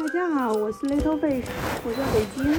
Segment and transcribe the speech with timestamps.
[0.00, 1.44] 大家好，我是 Little Fish，
[1.84, 2.58] 我在北京。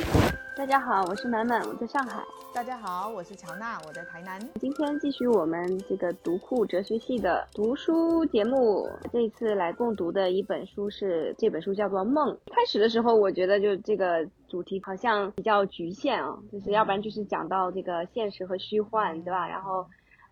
[0.56, 2.22] 大家好，我是满满，我在上海。
[2.54, 4.40] 大家好，我是乔娜，我在台南。
[4.60, 8.88] 今天继续我们这个读库哲学系的读书节目。
[9.12, 12.32] 这一次来共读的一本书是这本书叫做《梦》。
[12.54, 19.48] 开始的时候我觉得就这个主题好像比较局限啊，就是要不然就是讲到这个现实和虚幻，对吧？
[19.48, 19.84] 然后，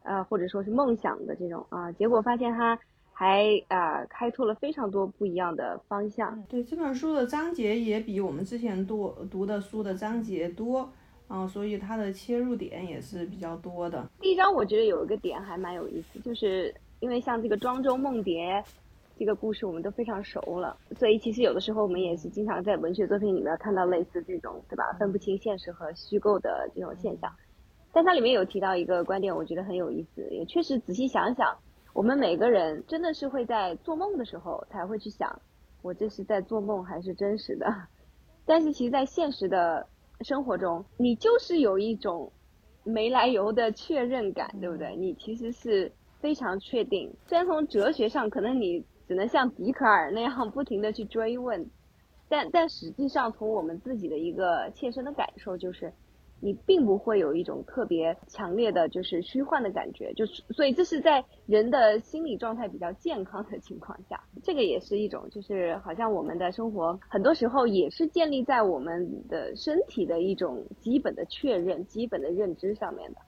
[0.03, 2.77] 呃，或者说是梦想的这种啊，结果发现它
[3.19, 6.41] 还啊开拓了非常多不一样的方向。
[6.43, 10.89] 对这本书的章节也比我们之前读读的书的章节多。
[11.27, 14.09] 啊，所以它的切入点也是比较多的。
[14.19, 18.63] 第一章我觉得有一个点还蛮有意思，就是因为像这个庄周梦蝶
[19.17, 24.83] 这个故事我们都非常熟了，所以其实有的时候我们也是经常在文学作品里面看到类似这种，对吧？
[24.97, 27.29] 分不清现实和虚构的这种现象。
[27.91, 31.55] 但它里面有提到一个观点，我觉得很有意思，也确实仔细想想，
[31.93, 35.41] 我们每个人真的是会在做梦的时候才会去想，
[35.81, 37.67] 我这是在做梦还是真实的？
[38.45, 39.87] 但是其实，在现实的。
[40.21, 42.29] 生活中，你就是有一种
[42.83, 44.93] 没来由的确认感，对不对？
[44.97, 47.09] 你其实是非常确定。
[47.25, 51.65] 虽然从哲学上，可能你只能像笛卡尔那样不停的去追问，
[52.27, 55.93] 但但实际上，从我们自己的一个切身的感受，就是。
[56.41, 73.19] 你并不会有一种特别强烈的就是虚幻的感觉，就是所以这是在人的心理状态比较健康的情况下，这个也是一种就是好像我们的生活很多时候也是建立在我们的身体的一种基本的确认、基本的认知上面的，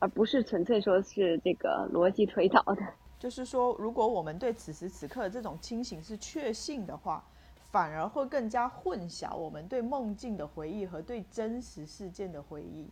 [0.00, 2.82] 而不是纯粹说是这个逻辑推导的。
[3.18, 7.24] 就是说，如果我们对此时此刻这种清醒是确信的话。
[7.70, 12.88] 反而会更加混淆我们对梦境的回忆和对真实事件的回忆。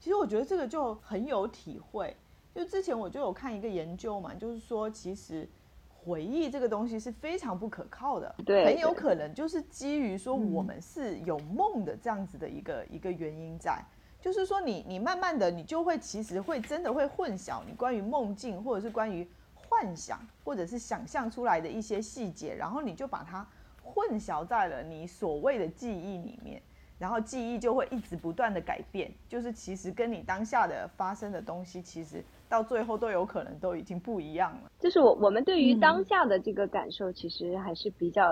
[0.00, 2.16] 其实我觉得这个就很有体会。
[2.54, 5.48] 就之前我就有看一个研究嘛，就是说其实
[5.88, 13.80] 回忆这个东西是非常不可靠的，对，很有可能就是基于说我们是有梦的这样子的一个一个原因在。
[14.20, 23.46] 就是说你你慢慢的你就会其实会真的会混淆你关于梦境或者是关于幻想或者是想象出来的一些细节，然后你就把它。
[23.88, 26.60] 混淆在了你所谓的记忆里面，
[26.98, 34.70] 然后记忆就会一直不断的改变，就是其实跟你当下的发生的东西，其实到最后都有可能都已经不一样了。
[34.78, 38.22] 就是我我们对于当下的这个感受，其实还是比较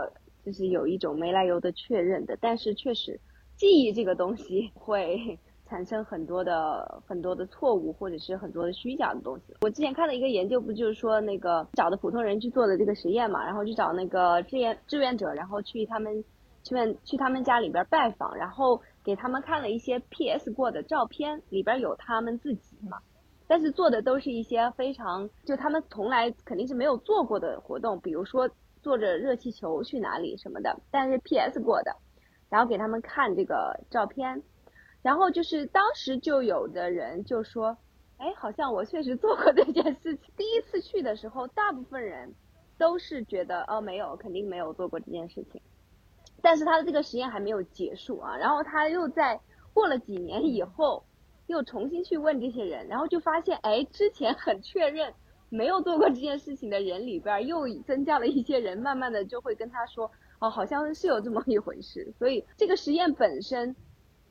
[0.45, 3.21] 就是有一种没来由的确认的，但是确实
[3.57, 5.39] 记忆这个东西会。
[5.69, 9.55] 产生很多的很多的错误，或者是很多的虚假的东西。
[9.61, 16.25] 我之前看了一个研究，不就是说那个找的普通人去做的这个实验嘛，然后去找那个志愿志愿者，然后去他们
[16.63, 22.99] 去去他们家里边拜访，然后给他们看了一些 PS 过的照片，里边有他们自己嘛，
[23.49, 28.49] 但是做的都是一些非常就他们从来肯定是没有做过的活动，比如说
[28.83, 31.91] 坐着热气球去哪里什么的，但是 PS 过的，
[32.49, 34.43] 然后给他们看这个照片。
[35.07, 37.79] 然后就是当时就有的人就说，
[38.17, 40.35] 哎，好像我确实做过这件事情。
[40.37, 42.35] 第一次去的时候，大部分人
[42.77, 45.63] 都是觉得，哦，没有，肯定没有做过这件事情。
[46.43, 48.37] 但是他的这个实验还没有结束啊。
[48.37, 49.41] 然后他又在
[49.73, 51.05] 过了几年以后，
[51.47, 55.15] 又重新去问这些人，然后就发现，哎，之前很确认
[55.51, 62.13] 没有做过这件事情的人里边，又增加了一些人，慢慢的就会跟他说，哦，好像是有这么一回事。
[62.19, 63.77] 所以这个实验本身。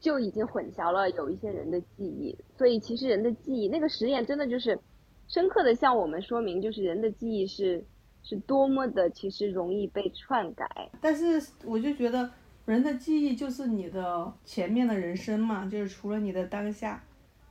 [0.06, 4.80] 就已经混淆了有一些人的记忆，所以其实人的记忆那个实验真的就是
[5.28, 7.84] 深刻的向我们说明，就是人的记忆是
[8.22, 10.92] 是多么的其实容易被篡改。
[11.02, 12.30] 但是我就觉得
[12.68, 17.04] 人的记忆就是你的前面的人生嘛，就是除了你的当下，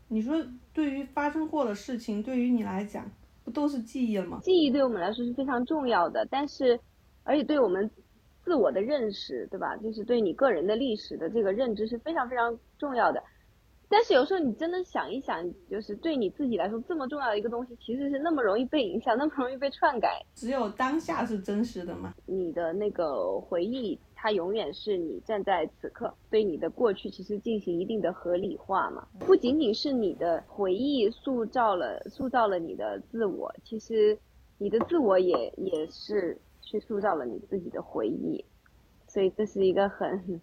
[0.07, 0.37] 你说
[0.73, 3.11] 对于发生过的事情，对于你来讲
[3.43, 4.39] 不都是记忆了吗？
[4.45, 6.79] 记忆对我们来说是非常重要的，但是
[7.25, 7.91] 而且对我们。
[8.45, 9.77] 自我的认识，对吧？
[9.79, 13.23] 就是对你个人的历史的这个认知是非常非常重要的。
[13.89, 20.21] 但是有时候你真的想一想，就是对你自己来说这么重要的一个东西，其实是那么容易被影响，那么容易被篡改。
[20.35, 22.13] 只有当下是真实的吗？
[22.27, 29.07] 你的那个回忆，它永远是你站在此刻对你的过去其实进行一定的合理化嘛？
[29.21, 34.19] 不仅仅是你的回忆塑造了塑造了你的自我，其实
[34.59, 36.37] 你的自我也也是。
[36.65, 38.45] 去塑造了你自己的回忆，
[39.07, 40.41] 所以这是一个很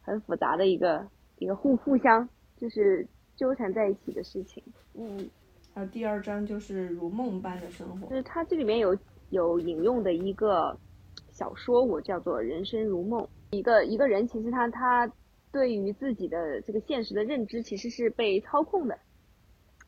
[0.00, 1.06] 很复杂的一个
[1.38, 4.62] 一个互互相就是纠缠在一起的事情。
[4.94, 5.28] 嗯，
[5.74, 8.96] 还有第二章就是如梦般的生活，就是它这里面有
[9.30, 10.78] 有引用的一个
[11.30, 13.22] 小说，我叫做《人生如梦》。
[13.50, 15.10] 一个一个人其实他他
[15.52, 18.98] 对于自己的这个现实的认知其实是被操控的。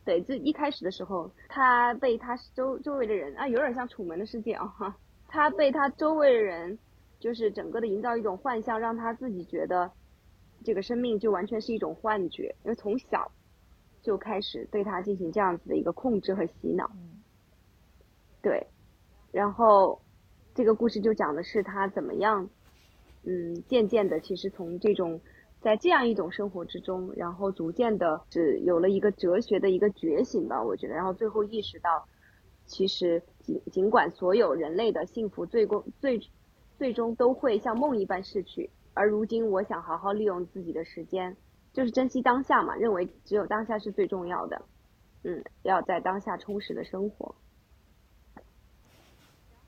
[0.05, 4.97] 对，这一开始的时候，他被他周周围的人啊，有点像《楚门的世界》啊。
[5.29, 6.79] 他被他周围的人
[7.21, 9.93] 就是整个的营造一种幻象，让他自己觉得
[10.65, 13.31] 这个生命就完全是一种幻觉，因为从小
[14.03, 16.91] 就开始对他进行这样子的一个控制和洗脑。
[18.41, 18.67] 对，
[19.31, 20.01] 然后
[20.55, 22.49] 这个故事就讲的是他怎么样，
[23.25, 25.21] 嗯，渐渐的，其实从这种
[25.61, 32.07] 在这样一种生活之中，然后逐渐的是有了一个哲学的一个觉醒吧，我觉得，然后最后意识到，
[32.65, 33.21] 其实
[33.73, 36.21] 尽管所有人类的幸福最终最
[36.77, 41.37] 最终都会像梦一般逝去，而如今我想好好利用自己的时间，
[41.73, 44.62] 就是珍惜当下嘛，认为只有当下是最重要的，
[45.25, 47.35] 嗯，要在当下充实的生活。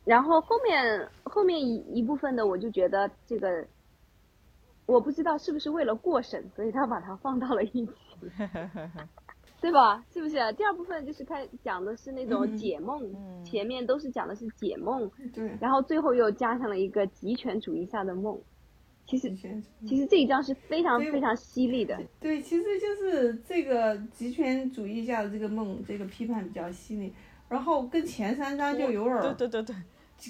[0.05, 3.67] 然后后面后面一一部分的，我就觉得这个，
[4.87, 7.93] 我不知道是不是为了过审，所以他把它放到了一起，
[9.61, 10.05] 对吧？
[10.13, 10.37] 是不是？
[10.55, 13.01] 第二部分就是开讲的是那种解梦，
[13.45, 18.39] 前面都是讲的是解梦，对，然后最后又加上了一个极权主义下的梦。
[19.07, 19.29] 其实
[19.85, 21.99] 其实这一章是非常非常犀利的。
[22.21, 27.13] 对，其实就是这个极权主义下的这个梦，这个批判比较犀利。
[27.49, 29.77] 然后跟前三章就有点对对对对，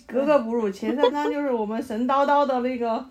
[0.07, 0.71] 格格不入。
[0.71, 3.07] 前三章就是我们神叨叨的那个，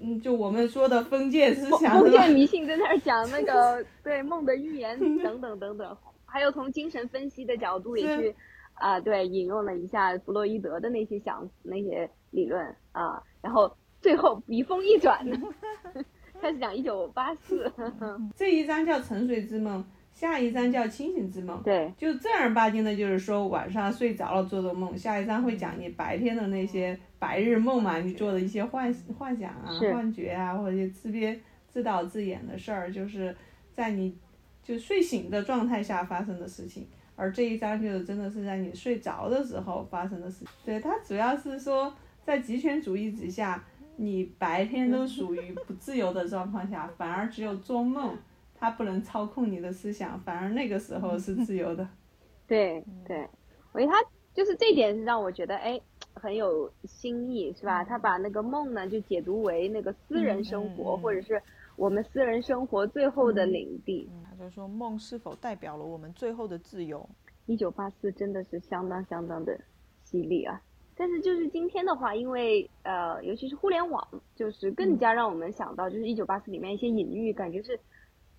[0.00, 8.34] 嗯，就我们说的封建思想，封建迷信在那儿讲那个 对梦的预言等等等等，还有从精神分析的角度也去
[8.74, 15.18] 啊，对引用了一下弗洛伊德的那些想那些理论啊，然后最后笔锋一转，
[16.40, 17.72] 开始讲一九八四，
[18.36, 19.84] 这一章叫沉睡之梦。
[20.18, 24.98] 下一章叫清醒之梦，对，就正儿八经的，就是说晚上睡着了做的梦。
[24.98, 33.32] 下一章会讲你白天的那些白日梦嘛，你做的一些幻幻想啊、幻觉啊，或者一些自编自导自演的事儿，就是
[33.72, 34.12] 在你
[34.60, 36.84] 就睡醒的状态下发生的事情。
[37.14, 40.48] 而这一章就是真的是在你睡着的时候发生的事情。
[40.64, 41.94] 对，它主要是说
[42.24, 48.16] 在极权主义之下，你白天都属于不自由的状况下，反而只有做梦。
[48.58, 51.88] 他不能操控你的思想，反而那个时候 是自由的。
[52.46, 53.28] 对对，
[53.72, 54.02] 我觉得他
[54.34, 55.80] 就是这点让我觉得哎
[56.14, 57.84] 很有新意，是吧？
[57.84, 61.40] 他把那个梦呢就解读为那个私人生活，或者是
[61.76, 64.10] 我们私人生活最后的领地。
[64.28, 67.08] 他就说梦是否代表了我们最后的自由？
[67.46, 69.58] 一九八四真的是相当相当的
[70.02, 70.60] 犀利啊！
[70.96, 77.78] 但是就是今天的话，因为呃，尤其是互联网，就是更加让我们想到，就是一九八四里面一些隐喻，感觉是。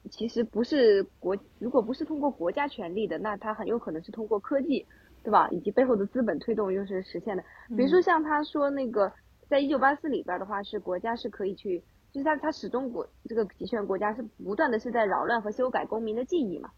[0.09, 4.85] 其实不是国，如果不是通过国家权力的，那它很有可能是通过科技，
[5.23, 5.49] 对吧？
[5.51, 7.43] 以及背后的资本推动，又是实现的。
[7.75, 9.11] 比如说像他说那个，
[9.47, 16.71] 在一九八四里边的话，是国家是可以去，就是他他始终国这个集权国家是不断的是在扰乱和修改公民的记忆嘛，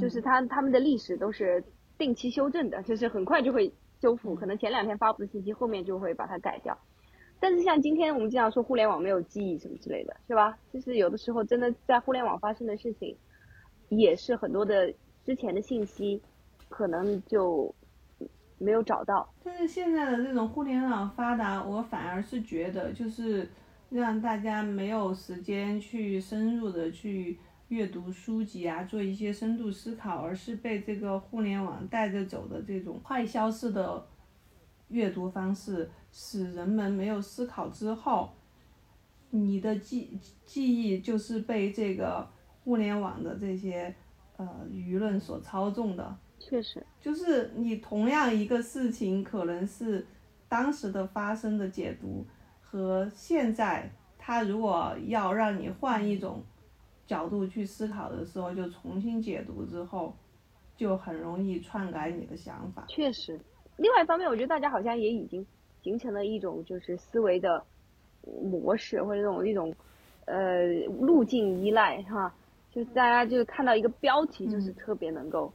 [0.00, 1.64] 就是他他们的历史都是
[1.96, 6.78] 定期修正的，就是很快就会修复，可能前两天发布的信息，后面就会把它改掉。
[7.40, 10.58] 但是像今天我们经常说互联网没有记忆什么之类的，是吧？
[10.72, 13.16] 就是有的时候真的在互联网发生的事情，
[13.88, 14.92] 也是很多的
[15.24, 16.20] 之前的信息，
[16.68, 17.72] 可能就
[18.58, 19.32] 没有找到。
[19.44, 23.48] 但是现在的这种互联网发达，我反而是觉得就是
[23.88, 27.38] 让大家没有时间去深入的去
[27.68, 34.04] 阅读书籍啊，做一些深度思考，而是被这个互联网带着走的这种快消式的
[34.88, 35.88] 阅读方式。
[36.10, 38.30] 使人们没有思考之后，
[39.30, 42.28] 你的记记忆就是被这个
[42.64, 43.94] 互联网的这些
[44.36, 46.16] 呃舆论所操纵的。
[46.38, 50.06] 确实，就是你同样一个事情，可能是
[50.48, 52.26] 当时的发生的解读
[52.60, 56.42] 和现在他如果要让你换一种
[57.06, 60.16] 角度去思考的时候，就重新解读之后，
[60.76, 62.84] 就很容易篡改你的想法。
[62.88, 63.38] 确实，
[63.76, 65.46] 另外一方面，我觉得大家好像也已经。
[65.82, 67.64] 形成了一种就是思维的
[68.42, 69.74] 模式，或者这种一种
[70.26, 70.66] 呃
[71.00, 72.34] 路径依赖，哈，
[72.70, 75.52] 就是大家就看到一个标题，就是特别能够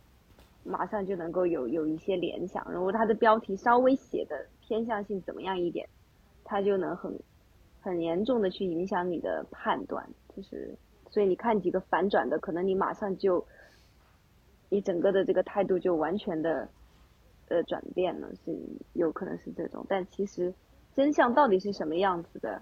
[0.63, 2.65] 马上就能够有有一些联想。
[2.71, 5.87] 如果它的标题稍微写的偏向性怎么样一点，
[6.43, 7.19] 它就能很
[7.81, 10.07] 很严重的去影响你的判断。
[10.35, 10.73] 就是
[11.09, 13.45] 所以你看几个反转的，可能你马上就
[14.69, 16.69] 你整个的这个态度就完全的。
[17.47, 18.57] 的转变呢，是
[18.93, 20.53] 有可能是这种，但其实
[20.95, 22.61] 真相到底是什么样子的，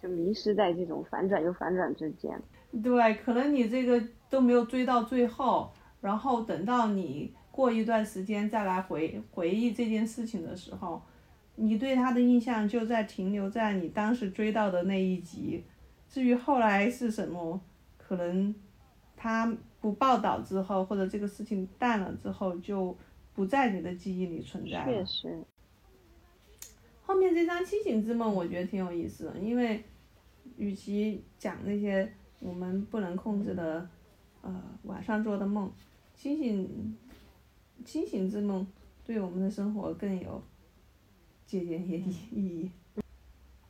[0.00, 2.40] 就迷失在这种反转又反转之间。
[2.82, 11.00] 对，可能你这个都没有追到最后，然后等到你过一段时间再来回回忆这件事情的时候，
[11.56, 15.64] 你对他的印象就在停留在你当时追到的那一集，
[16.08, 17.60] 至于后来是什么，
[17.96, 18.54] 可能
[19.16, 22.96] 他不报道之后，或者这个事情淡了之后就。
[23.38, 24.84] 不在你的记忆里存在。
[24.84, 25.44] 确实。
[27.02, 29.84] 后面这张清醒之梦我觉得挺有意思的，因为
[30.56, 33.88] 与其讲那些我们不能控制的，
[34.42, 35.70] 呃晚上做的梦，
[36.16, 36.96] 清醒
[37.84, 38.66] 清醒之梦
[39.04, 40.42] 对我们的生活更有
[41.46, 42.70] 借鉴意义意义。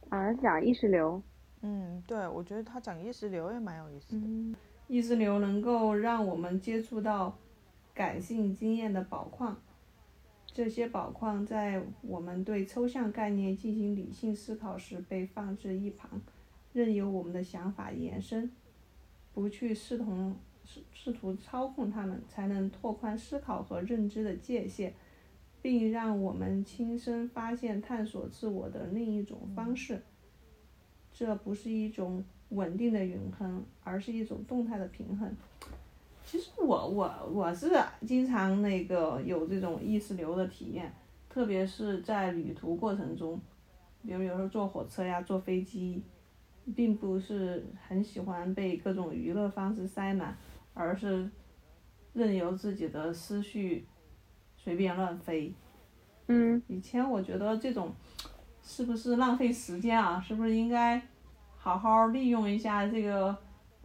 [0.08, 1.22] 啊，讲意识流，
[1.60, 4.26] 嗯，对，我觉得他讲意识流也蛮有意思的。
[4.26, 4.56] 嗯，
[4.86, 7.36] 意识流能够让我们接触到
[7.98, 9.60] 感性经验的宝矿，
[10.46, 16.08] 这些宝矿在我们对抽象概念进行理性思考时被放置一旁，
[16.72, 18.52] 任由我们的想法延伸，
[19.34, 20.32] 不去试图
[20.64, 24.94] 试试图操控它们，才能拓宽思考和认知的界限。
[25.60, 30.00] 并让我们亲身发现、探索自我的另一种方式。
[31.12, 35.36] 这不是一种稳定的永恒，而是一种动态的平衡。
[36.30, 37.70] 其实我我我是
[38.06, 40.92] 经常那个有这种意识流的体验，
[41.30, 43.40] 特别是在旅途过程中，
[44.02, 46.02] 比如有时候坐火车呀、坐飞机，
[46.76, 50.36] 并不是很喜欢被各种娱乐方式塞满，
[50.74, 51.30] 而是
[52.12, 53.86] 任由自己的思绪。
[54.54, 55.54] 随便乱飞，
[56.26, 57.94] 嗯，以前我觉得这种
[58.62, 60.20] 是不是浪费时间啊？
[60.20, 61.00] 是不是应该
[61.56, 63.34] 好好利用一下这个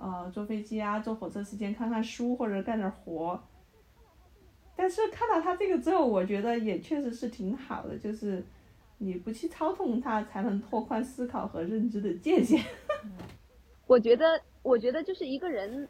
[0.03, 3.41] 呃坐飞机啊、坐火车时间，看看书或者干点活？
[4.75, 8.43] 但是看到他这个之后，我觉得也确实是挺好的，就是
[8.98, 12.62] 你不去操纵它，才能拓宽思考和认知的界限。
[13.88, 15.88] 我觉得，我觉得就是一个人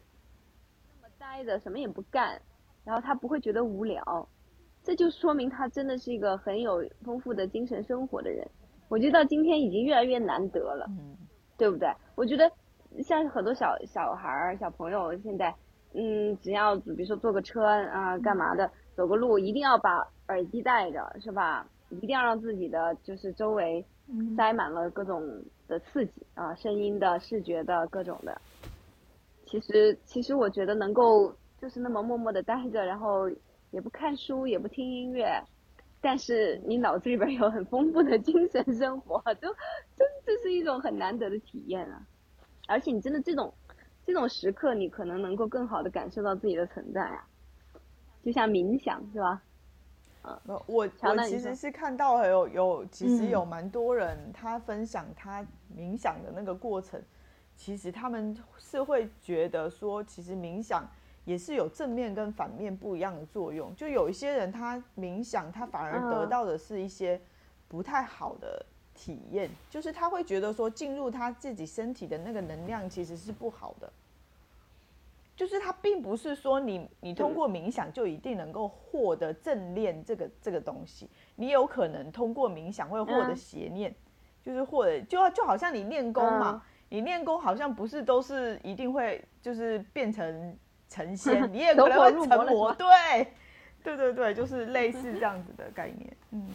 [1.00, 2.40] 那么呆着，什么也不干，
[2.84, 4.28] 然后他不会觉得无聊。
[4.82, 8.46] 这就说明他真的是一个很有丰富的精神生活的人，
[8.88, 10.86] 我觉得到今天已经越来越难得了，
[11.56, 11.88] 对不对？
[12.14, 12.52] 我觉得
[13.02, 15.54] 像很多小小孩儿、小朋友现在，
[15.94, 19.96] 嗯，只要比如说坐个车啊、干嘛的，走个路，一定要把
[20.28, 21.66] 耳机戴着，是吧？
[21.90, 23.84] 一定要让自己的就是周围
[24.36, 25.22] 塞满了各种
[25.68, 28.40] 的刺激啊，声音的、视觉的各种的。
[29.46, 33.30] 其实，其实我觉得能够就是那么默默的待着，然后。
[33.70, 35.42] 也不看书，也不听音乐，
[36.00, 39.48] 但是你脑子里边有很丰富的精神生活，就
[39.96, 42.00] 真这是一种很难得的体验啊！
[42.66, 43.52] 而且你真的这种
[44.04, 47.26] 这种时刻，你可能能够更好的感受到自己的存在啊，
[48.22, 49.42] 就像冥想是吧？
[50.22, 50.88] 嗯，我我
[51.26, 57.02] 其实是看到有有其实有蛮多人他分享他冥想的那个过程，
[57.54, 60.88] 其实他们是会觉得说，其实冥想。
[61.26, 67.18] 也是有正面跟反面不一样的作用，就有一些人他冥想，他反而得到的是一些
[67.66, 73.92] 不太好的体验，就是他会觉得说进入他自己身体的那个能量其实是不好的，
[75.36, 83.94] 就是他并不是说你你通过冥想就一定能够获得正念这个这个东西，你有可能通过冥想会获得邪念，
[84.42, 90.56] 就是或者就就好像你练功嘛，你练功好像不是都是一定会就是变成。
[90.86, 92.86] 成仙， 你也可能会成魔，对，
[93.82, 96.16] 对对对，就是类似这样子的概念。
[96.30, 96.46] 嗯，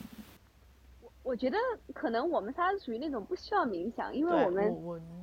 [1.30, 1.58] 我我觉得
[1.94, 4.76] 可能我们仨属于那种不需要冥想，因为我们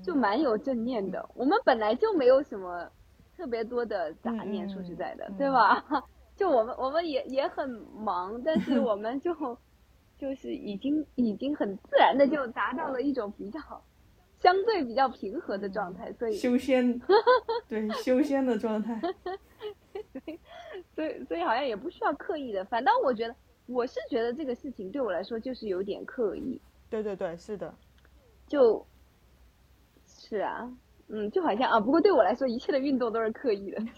[0.04, 2.88] 就蛮有正念的，我们本来就没有什么
[3.36, 5.84] 特别多的杂念，说实在的，对吧？
[6.36, 9.34] 就我们我们也也很忙，但是我们就
[10.16, 13.60] 就是已经已经很自然的就达到了一种比较。
[14.38, 17.00] 相对比较平和的状态，所以修仙，
[17.66, 19.00] 对修仙的状态，
[20.94, 23.34] 所以所以好像也不需要刻意的，反倒我觉得
[23.66, 26.60] 我是觉得这个事情对我来说就是有点刻意。
[26.88, 27.74] 对对对，是的，
[28.46, 28.86] 就，
[30.06, 30.72] 是啊，
[31.08, 33.82] 嗯，就好像啊，不过对我来说，一切的运动都是刻意的。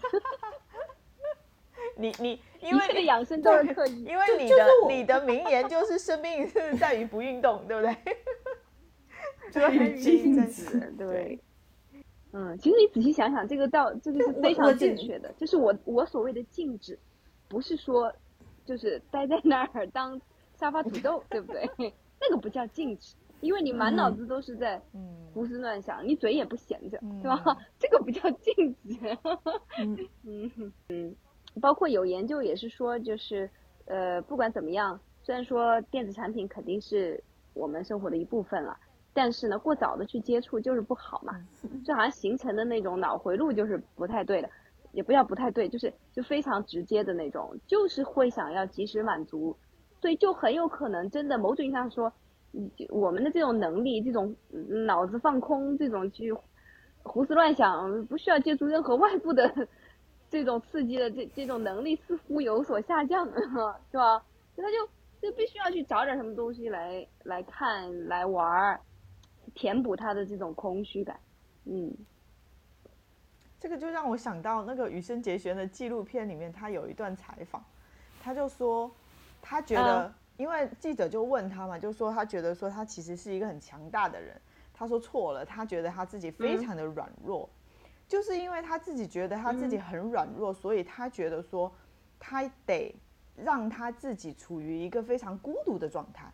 [1.95, 7.95] 你你因为一切的养生都是刻意，因为你的你的名言就是生命是在于不运动，对不对？
[9.51, 11.39] 在于静止，对，
[12.31, 15.33] 嗯，其实你仔细想想，这个道这个是非常正确的。
[15.33, 16.97] 就是我我所谓的静止，
[17.47, 18.13] 不是说
[18.69, 20.21] 就是待在那儿当
[20.53, 21.67] 沙发土豆，对不对？
[22.21, 24.79] 那个不叫静止，因为你满脑子都是在
[25.33, 27.57] 胡思乱想，你嘴也不闲着，对吧？
[27.79, 29.17] 这个不叫静止。
[30.23, 30.51] 嗯
[30.89, 31.15] 嗯，
[31.59, 33.49] 包括有研究也是说，就是
[33.85, 37.23] 呃，不管怎么样，虽然说电子产品肯定是
[37.55, 38.77] 我们生活的一部分了。
[39.11, 41.33] 但是呢，过早的去接触就是不好嘛，
[41.83, 44.49] 就好像形成的那种脑回路就是不太对的，
[44.91, 49.55] 也不叫不太对，就是就非常直接的那种，就是会想要及时满足，
[50.01, 52.11] 所以就很有可能真的某种意义上说，
[52.89, 54.35] 我们的这种能力，这种
[54.85, 56.33] 脑子放空，这种去
[57.03, 59.67] 胡思乱想，不需要借助任何外部的
[60.29, 63.25] 这种刺激的这这种能力似乎有所下降，
[63.91, 64.23] 是吧？
[64.55, 64.89] 所以他就
[65.21, 68.79] 就必须要去找点什么东西来来看来玩儿，
[69.53, 71.19] 填补他的这种空虚感。
[71.65, 71.93] 嗯，
[73.59, 77.63] 这个就让我想到那个羽生结弦的纪录片里面，他有一段采访，
[78.23, 78.89] 他就说
[79.41, 80.13] 他觉得，嗯。
[80.39, 84.39] 因为记者就问他嘛，就说他觉得说他其实是一个很强大的人，
[84.73, 87.49] 他说错了，他觉得他自己非常的软弱，
[88.07, 91.69] 就是因为他自己觉得他自己很软弱，所以他觉得说
[92.17, 92.95] 他得
[93.35, 96.31] 让他自己处于一个非常孤独的状态，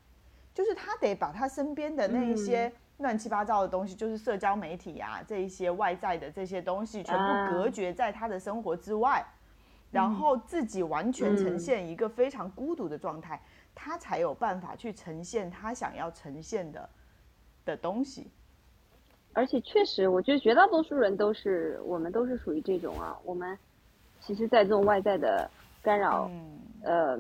[0.54, 9.26] 就是他得把他身边的那一些乱七八糟的东西，就是社交媒体啊这一些外在的这些东西，全啊部隔绝在他的生活之外，
[9.92, 13.42] 然后自己完全呈现一个非常孤独的状态，
[13.74, 16.90] 他才有办法去呈现他想要呈现的
[17.66, 18.32] 的东西。
[19.34, 23.18] 而且确实，我觉得绝大多数人都是我们都是属于这种啊。
[23.26, 23.58] 我们
[24.22, 27.18] 其实，在这种外在的干扰、嗯，呃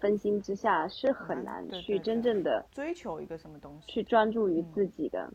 [0.00, 3.92] 分心之下，是很很难去真正的追求一个什么东西？
[3.92, 5.30] 去专注于自己的。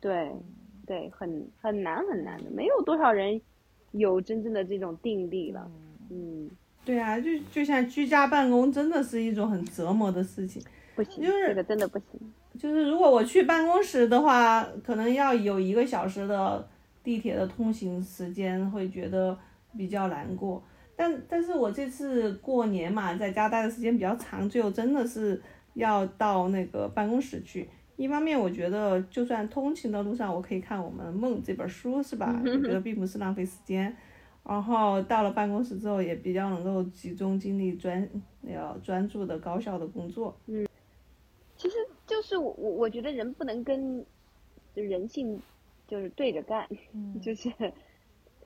[0.00, 0.30] 对，
[0.86, 3.40] 对，很很难很难的，没有多少人
[3.92, 5.70] 有真正的这种定力了。
[6.10, 6.50] 嗯，
[6.84, 10.62] 对啊，就就像居家办公，真的是一种很折磨的事情。
[10.94, 12.20] 不行，就是这个真的不行。
[12.58, 16.68] 就是如果我去办公室的话，可能要有一个小时的
[17.02, 19.38] 地铁的通行时间，会觉得
[19.76, 20.62] 比较难过。
[21.02, 25.42] 但但是我这次过年嘛，在家待的时间比较长，最后真的是
[25.74, 27.68] 要到那个办公室去。
[27.96, 32.40] 一方面，我觉得就算通勤的路上，我可以看我们《梦》这本书，是吧？
[32.44, 33.92] 我觉得并不是浪费时间。
[34.44, 38.08] 然后到了办公室之后，也比较能够集中精力专
[38.42, 40.36] 要专注的高效的工作。
[40.46, 40.64] 嗯
[41.56, 41.74] 其实
[42.06, 44.04] 就是我我我觉得人不能跟
[44.72, 45.40] 就人性
[45.88, 46.68] 就是对着干，
[47.20, 47.52] 就是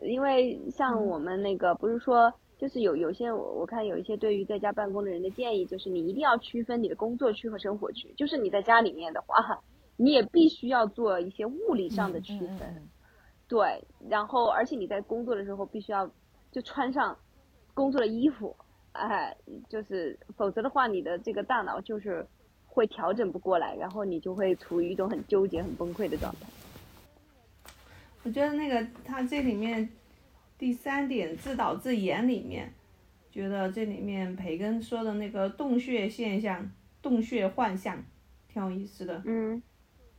[0.02, 9.60] 因为像我们那个不是说就是有有些我我看有一些对于在家办公的人的建议，就是你一定要区分你的工作区和生活区，就是你在家里面的话，
[9.96, 12.60] 你也必须要做一些物理上的区分。
[12.60, 12.88] 嗯嗯
[13.48, 16.10] 对，然后而且你在工作的时候必须要
[16.50, 17.16] 就穿上
[17.74, 18.56] 工作的衣服，
[18.90, 19.36] 哎，
[19.68, 22.26] 就是否则的话，你的这个大脑就是
[22.66, 26.48] 会调整不过来，然后你就会处于一种很纠结、很崩溃的状态。
[28.24, 29.88] 我觉得那个他这里面
[30.58, 32.72] 第三点自导自演里面，
[33.30, 36.70] 觉得这里面培根说的那个洞穴现象、
[37.02, 38.02] 洞穴幻象，
[38.48, 39.22] 挺有意思的。
[39.26, 39.62] 嗯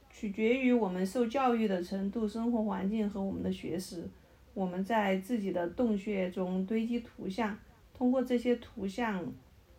[0.10, 4.08] 取决于我们受教育的程度、生活环境和我们的学识。
[4.56, 7.56] 我们在自己的洞穴中堆积图像，
[7.94, 9.24] 通过这些图像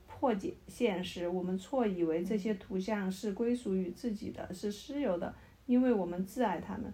[0.06, 1.26] 破解现实。
[1.26, 5.34] 我们错以为这些图像是归属于自己的，是私有的，
[5.66, 6.92] 因为我们挚爱它们。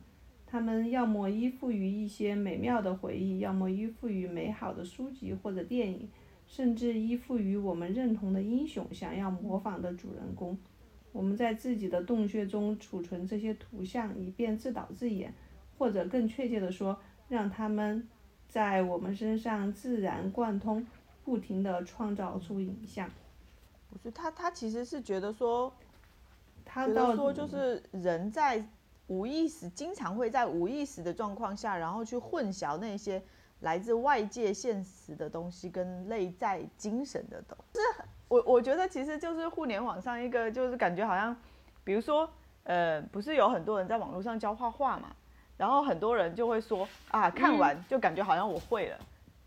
[0.54, 6.08] 它们要么依附于一些美妙的回忆，要么依附于美好的书籍或者电影，
[6.46, 10.56] 甚至依附于我们认同的英雄、想要模仿的主人公。
[11.10, 15.34] 我们在自己的洞穴中储存这些图像，以便自导自演，
[15.76, 16.96] 或者更确切地说，
[17.28, 18.06] 让他们
[18.48, 20.86] 在我们身上自然贯通，
[21.24, 23.10] 不停地创造出影像。
[23.90, 25.74] 我觉得他他其实是觉得说，
[26.64, 28.64] 他到觉得说就是人在
[29.06, 33.22] 无意识，经常会在无意识的状况下，然后去混淆那些
[33.60, 37.80] 来自外界现实的东西跟内在精神的东西。
[37.80, 41.36] 是我我觉得其实就是互联网上一个就是感觉好像，
[41.84, 42.28] 比如说
[42.64, 45.08] 呃，不是有很多人在网络上教画画嘛，
[45.56, 48.98] 然后很多人就会说啊，看完就感觉好像我会了。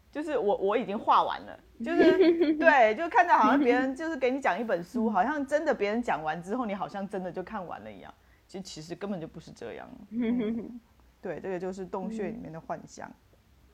[0.09, 2.17] 就是我我已经画完了，就是
[2.57, 8.11] 对，就看到好像别人就是给你讲一本书，好像真的别人讲完之后，你好像真的就看完了一样，
[8.47, 9.89] 就其实根本就不是这样。
[10.11, 10.79] 嗯
[11.21, 13.11] 对，这个就是洞穴里面的幻想。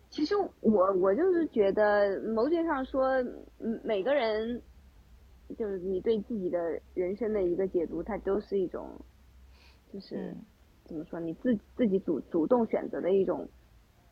[0.10, 3.08] 其实我我就是觉得，某种上说，
[3.60, 4.62] 嗯每个人
[5.58, 8.90] 就是你对自己的人生的一个解读，它都是一种，
[9.92, 10.46] 就是、嗯
[10.86, 13.48] 怎么说，你自自己主主动选择的一种，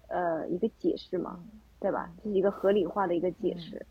[0.07, 1.43] 呃，一个解释嘛，
[1.79, 2.09] 对吧？
[2.23, 3.85] 这是一个合理化的一个解释。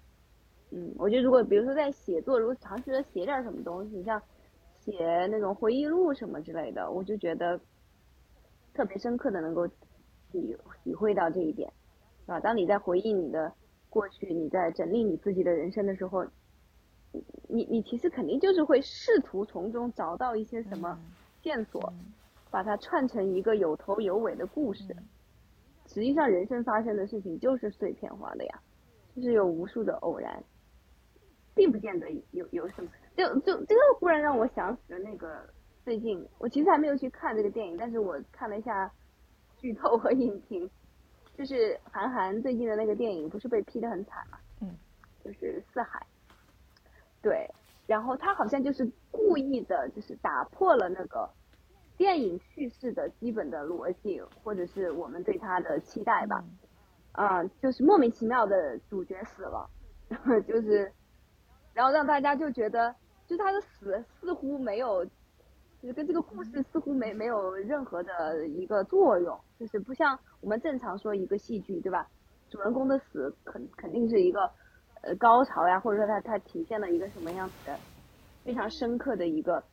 [0.70, 4.20] 嗯，我觉得如果比如说在写作，如果尝试着写点什么东西，像
[4.80, 7.60] 写那种回忆录什么之类的，我就觉得
[8.74, 9.66] 特别深刻的能够
[10.32, 11.72] 体体会到这一点。
[12.26, 12.40] 是吧？
[12.40, 13.52] 当你在回忆你的
[13.88, 16.24] 过去，你在整理你自己的人生的时候，
[17.48, 20.96] 你你其实肯定就是会试图从中找到一些什么
[21.42, 21.92] 线索，
[22.50, 24.94] 把它串成一个有头有尾的故事。
[25.88, 28.60] 实际上，人生发生的事情就是碎片化的呀，
[29.16, 30.44] 就是有无数的偶然，
[31.54, 32.88] 并不见得有有什么。
[33.20, 35.46] 就就这个忽然让我想起了那个
[35.84, 38.90] 最近，我其实还没有去看这个电影，但是我看了一下
[39.58, 40.68] 剧透和影评。
[41.36, 44.38] 就是韩寒最近的那个电影，不是被批的很惨嘛？
[44.60, 44.76] 嗯，
[45.24, 45.98] 就是《四海》。
[47.22, 47.48] 对，
[47.86, 51.30] 然后他好像就是故意的，就是打破了那个
[51.96, 56.44] 电影叙事的基本的逻辑，或者是我们对他的期待吧。
[57.12, 59.70] 啊，就是莫名其妙的主角死了，
[60.46, 60.92] 就是，
[61.72, 62.94] 然后让大家就觉得，
[63.30, 72.06] 就他的死似乎没有，就是跟这个故事似乎没没有任何的一个作用，就是不像我们正常说一个戏剧，对吧？
[72.50, 74.50] 主人公的死肯肯定是一个。
[75.02, 77.74] 呃，高潮呀，或者说它它体现了一个什么样子的
[78.44, 79.64] 非常深刻的一个，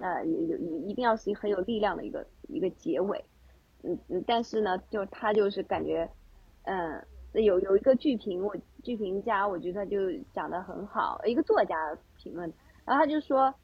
[0.00, 3.22] 呃，有有一定要是很有力量的一个一个结尾，
[3.82, 6.10] 嗯嗯，但是呢，就他就是感觉，
[6.62, 9.98] 嗯，有有一个剧评，我剧评家我觉得就
[10.32, 11.74] 讲的很好，一个作家
[12.16, 12.50] 评论，
[12.88, 13.54] 然后他就说，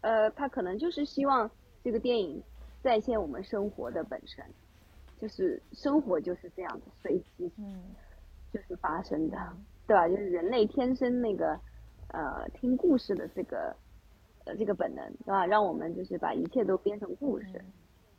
[0.00, 1.48] 呃，他可能就是希望
[1.82, 2.42] 这个电影
[2.82, 4.44] 再现我们生活的本身，
[5.20, 7.82] 就是生活就是这样的随机，嗯，
[8.52, 9.38] 就是发生的。
[9.86, 10.08] 对吧？
[10.08, 11.60] 就是人类天生那个，
[12.08, 13.76] 呃，听故事的这个，
[14.46, 15.44] 呃，这个本能，对吧？
[15.44, 17.62] 让我们就是把一切都编成故事，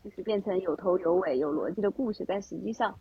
[0.04, 2.24] 就是变成有头有尾、有逻辑的故事。
[2.28, 2.96] 但实际上，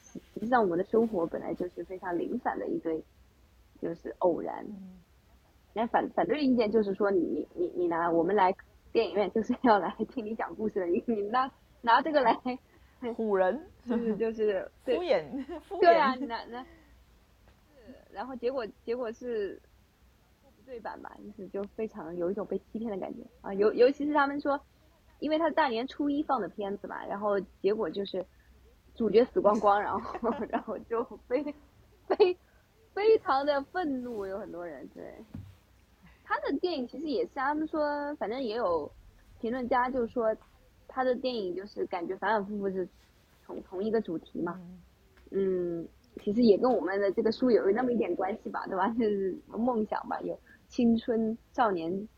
[0.00, 3.04] 实际上我们的生活本来就是非常零散的一堆，
[3.78, 4.64] 就是偶然。
[5.78, 8.52] 那反反对意见就是说，你你你你拿我们来
[8.90, 11.48] 电影院就是要来听你讲故事的，你你拿
[11.82, 12.34] 拿这个来
[13.00, 15.22] 唬人，就是就是敷衍
[15.60, 15.80] 敷衍。
[15.80, 16.66] 对啊，拿拿。
[18.12, 19.62] 然后结果结果是
[20.42, 24.60] 不对版吧，就是就非常有一种被欺骗的感觉啊，尤尤其是他们说，
[25.20, 28.26] 因为他大年初一放的片子嘛，然后结果就是
[28.96, 31.44] 主角死光光，然后 然后就非
[32.08, 32.36] 非
[32.92, 35.04] 非常的愤怒，有很多人对
[36.28, 38.92] 他的电影其实也是，他们说反正也有
[39.40, 40.36] 评论家就说
[40.86, 42.86] 他的电影就是感觉反反复复是
[43.46, 44.60] 同同一个主题嘛，
[45.30, 45.88] 嗯。
[46.20, 48.88] 其实也跟我们的这个书有那么一点关系吧，对吧？
[48.98, 50.36] 就是梦想吧，有
[50.66, 52.08] 青春少年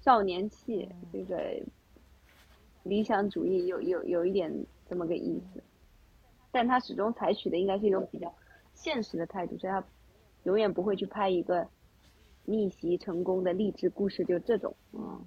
[0.00, 1.62] 少年气，这个
[2.82, 5.62] 理想主义有有有一点这么个意思。
[6.50, 8.34] 但他始终采取的应该是一种比较
[8.72, 9.84] 现实的态度，所以他
[10.42, 11.68] 永远不会去拍一个
[12.44, 15.24] 逆袭成功的励志故事，就这种，嗯，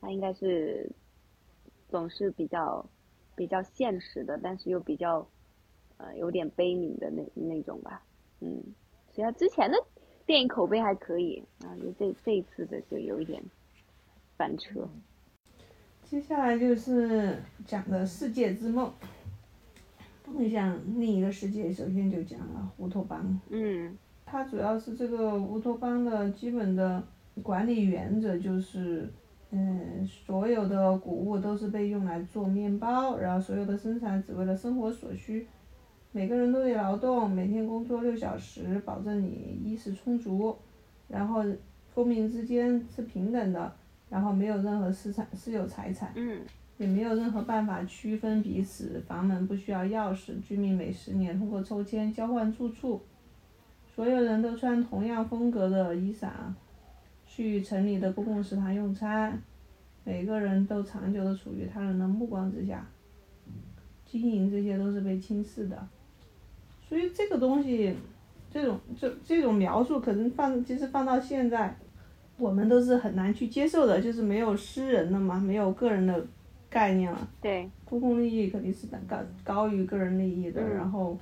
[0.00, 0.90] 他应该是
[1.88, 2.84] 总是比较
[3.34, 5.26] 比较现实的，但是又比较。
[5.96, 8.02] 呃，有点悲悯的那那种吧，
[8.40, 8.60] 嗯，
[9.12, 9.78] 所以他之前的
[10.26, 13.40] 电影口碑还可以，啊，就这这一次的就有一点
[14.36, 14.88] 翻车。
[16.02, 18.92] 接下来就是讲的世界之梦，
[20.26, 23.40] 梦想另一个世界，首先就讲了乌托邦。
[23.50, 23.96] 嗯。
[24.34, 27.00] 它主要是这个乌托邦的基本的
[27.40, 29.08] 管理原则就是，
[29.52, 35.46] 嗯，所有的谷物都是被用来做面包，然后所有的生产只为了生活所需。
[36.10, 40.56] 每个人都得劳动，每天工作六小时，保证你衣食充足，
[41.06, 41.44] 然后
[41.94, 43.72] 公民之间是平等的，
[44.10, 46.40] 然后没有任何私产私有财产，嗯
[46.78, 53.00] 也没有任何办法区分彼此，房门不需要钥匙，居民每十年通过抽签交换住处，
[53.94, 56.28] 所有人都穿同样风格的衣裳，
[57.26, 59.40] 去城里的公共食堂用餐，
[60.02, 62.84] 每个人都长久的处于他人的目光之下，
[64.04, 65.88] 经营这些都是被轻视的。
[66.88, 67.94] 所以这个东西，
[68.50, 71.76] 这种这这种描述可能放，其实放到现在，
[72.36, 76.26] 我们都是很难去接受的，就是没有私人的嘛，没有个人的
[76.68, 77.28] 概念了。
[77.40, 77.70] 对。
[77.84, 80.60] 公共利益肯定是等高高于个人利益的。
[80.60, 81.16] 然后，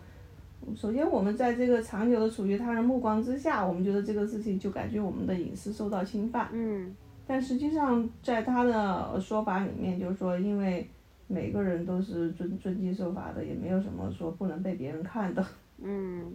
[0.77, 6.48] 首先我们在这个长久的处于他人目光之下，我们觉得这个事情就感觉我们的隐私受到侵犯。
[6.53, 6.94] 嗯。
[7.27, 10.88] 但实际上，在他的说法里面，就是说，因为。
[11.29, 15.42] 每个人都是遵遵纪守法的，也没有什么说不能被别人看的。
[15.83, 16.31] 嗯，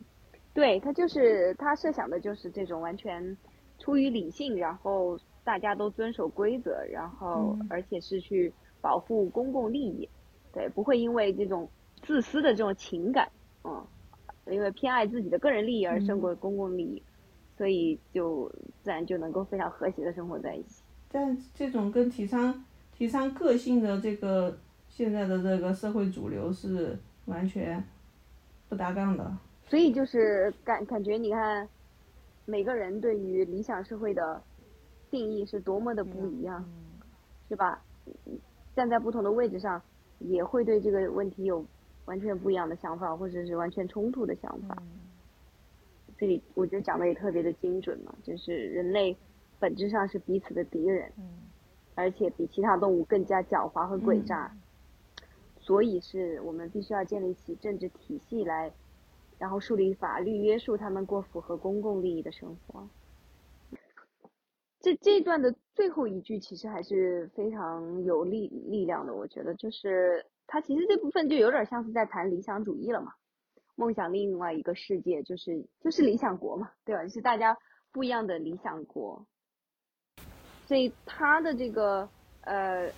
[0.56, 3.38] 对他就是他设想的就是这种完全
[3.78, 10.10] 出于理性，然后大家都遵守规则，然后而且是去保护公共利益，
[10.52, 11.70] 对，不会因为这种
[12.02, 13.30] 自私的这种情感，
[13.66, 13.86] 嗯，
[14.52, 17.04] 因为偏爱自己的个人利益而胜过公共利益，
[17.58, 18.52] 所以就
[18.84, 20.82] 自然就能够非常和谐的生活在一起。
[21.12, 24.58] 但这种跟提倡提倡个性的这个。
[24.90, 27.84] 现在的这个社会主流是完全
[28.68, 31.68] 不搭杠的，所以就是感感觉你看，
[32.46, 34.42] 每个人对于理想社会的
[35.12, 36.66] 定义是多么的不一样，
[37.48, 37.80] 是吧？
[38.76, 39.80] 站在不同的位置上，
[40.20, 41.64] 也会对这个问题有
[42.08, 44.76] 完全不一样的想法，或者是完全冲突的想法。
[46.18, 49.16] 这里我觉得讲的也特别的精准嘛，就是人类
[49.60, 51.12] 本质上是彼此的敌人，
[51.94, 54.52] 而且比其他动物更加狡猾和诡诈。
[55.60, 58.72] 所以是我们必须要建立起政治体系来，
[59.38, 62.88] 然后树立法律约束他们过符合公共利益的生活。
[64.80, 73.14] 这这一段的最后一句其实还是非常有力力量的，我觉得就是他其实这部分就有点像是在谈理想主义了嘛，
[73.76, 77.08] 梦想另外一个世界就是就是理想国嘛，对吧？
[77.08, 77.58] 是大家
[77.92, 79.26] 不一样的理想国，
[80.66, 82.10] 所以他的这个
[82.42, 82.90] 呃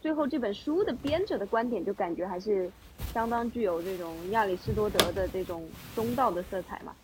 [0.00, 2.70] 最后这本书的编者的观点就感觉还是
[3.12, 6.94] 相当具有这种亚里士多德的这种中道的色彩嘛。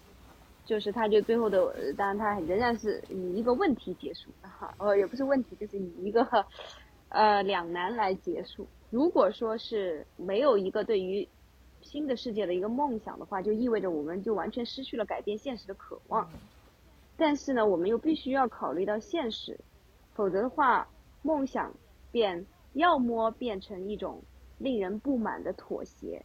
[0.65, 6.25] 就是他，就最后的，当然他仍然是以一个问题结束，哈，呃，也不是问题，就是以一个，
[7.09, 8.67] 呃，两难来结束。
[8.93, 11.27] 如果说是没有一个对于
[11.81, 16.29] 新的世界的一个梦想的话，就意味着我们就完全失去了改变现实的渴望。
[17.17, 19.59] 但是呢，我们又必须要考虑到现实，
[20.13, 20.87] 否则的话，
[21.23, 21.73] 梦想
[22.11, 24.23] 便要么变成一种
[24.59, 26.23] 令人不满的妥协，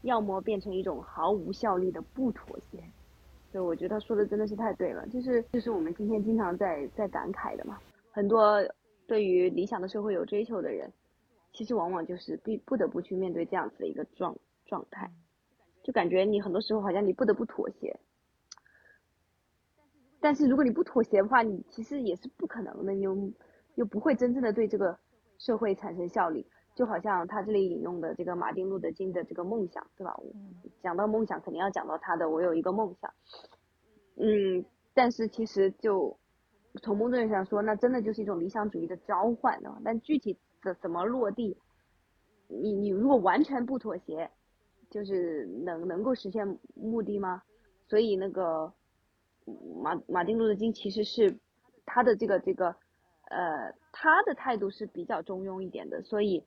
[0.00, 2.82] 要么变成一种毫无效力的不妥协。
[3.52, 7.78] 对，我觉得他说的真的是太对了，就是就是我们今天经常在在感慨的嘛。
[8.10, 8.58] 很多
[9.06, 10.90] 对于理想的社会有追求的人，
[11.52, 15.10] 其实往往就是必不得不去面对这样子的一个状状态，
[15.82, 17.98] 就感觉你很多时候好像你不得不妥协。
[20.20, 23.32] 但是如果你不妥协的话，你其实也是不可能的，你又
[23.76, 24.98] 又不会真正的对这个
[25.38, 26.46] 社会产生效力。
[26.74, 30.14] 就好像他这里引用的这个马丁路德金的这个梦想，对吧？
[30.82, 33.10] 讲到梦想，肯定要讲到他的“我有一个梦想”。
[34.16, 36.18] 嗯，但是其实就
[36.82, 39.80] 从某种意义上说，那真的就是一种理想主义的召唤，对吧？
[39.82, 40.36] 但具体
[40.74, 41.56] 怎么落地，
[42.48, 44.30] 你你如果完全不妥协，
[44.90, 47.42] 就是能能够实现目的吗？
[47.88, 48.72] 所以那个
[49.82, 51.36] 马马丁路德金其实是
[51.84, 52.68] 他的这个这个
[53.30, 56.44] 呃他的态度是比较中庸一点的，所以。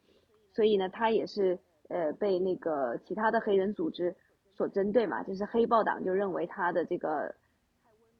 [0.51, 1.57] 所以呢，他也是
[1.89, 4.13] 呃被那个其他的黑人组织
[4.55, 7.33] 所针对嘛，就是黑豹党就认为他的这个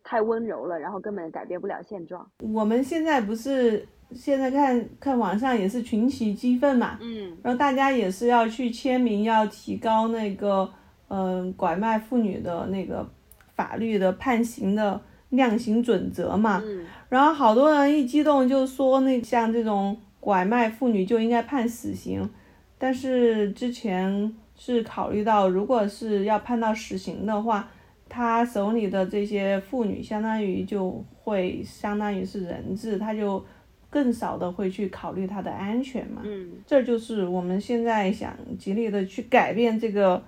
[0.03, 2.31] 太温柔了，然后根本改变不了现状。
[2.53, 10.69] 我们现在不是现在看看网上也是群起激愤嘛，嗯，然后大家也是要去签名，要提高那个
[11.07, 13.09] 嗯拐卖妇女的那个
[13.55, 19.97] 法律的判刑的量刑准则嘛，嗯，然后好多人一激动就说那像这种。
[20.21, 22.29] 拐卖妇女就应该判死刑，
[22.77, 27.69] 但是之前是考虑到，如果是要判到死刑的话，
[28.09, 33.41] 他手里的这些妇女相当于就会相当于是人质，他就
[33.89, 36.21] 更少的会去考虑它的安全嘛。
[36.25, 40.23] 嗯，这就是我们现在想极力的去改变这个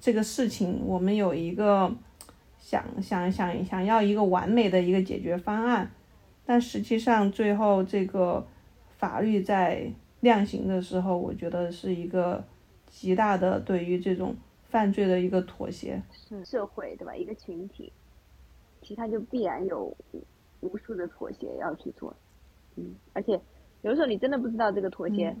[0.00, 1.92] 这个事情，我们有一个
[2.58, 5.90] 想想想想要一个完美的一个解决方案，
[6.44, 8.46] 但实际上最后这个。
[8.98, 12.42] 法律在量刑的时候，我觉得是一个
[12.90, 16.02] 极大的对于这种犯罪的一个妥协。
[16.10, 17.14] 是社会对吧？
[17.14, 17.92] 一个群体，
[18.80, 19.94] 其实他就必然有
[20.60, 22.16] 无数的妥协要去做。
[22.76, 23.40] 嗯，而且
[23.82, 25.36] 有的时候你真的不知道这个妥协，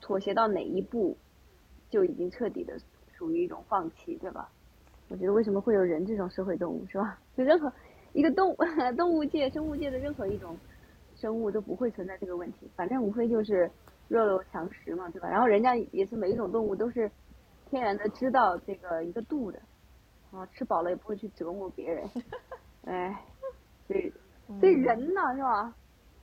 [0.00, 1.16] 妥协到哪一步，
[1.90, 2.78] 就已经彻底的
[3.12, 4.50] 属于一种放弃，对吧？
[5.08, 7.18] 我觉得为什么会有人这种社会动物，是吧？
[7.36, 7.72] 就任何
[8.12, 8.56] 一个动物、
[8.96, 10.56] 动物界、生物界的任何一种。
[11.20, 13.68] 生物都不会存在这个问题，反正无非就是
[14.06, 15.28] 弱肉强食嘛，对吧？
[15.28, 17.10] 然后人家也是每一种动物都是
[17.68, 19.60] 天然的知道这个一个度的，
[20.30, 22.08] 啊，吃饱了也不会去折磨别人，
[22.86, 23.20] 哎，
[23.88, 24.12] 所以
[24.60, 25.74] 所以人呢是吧？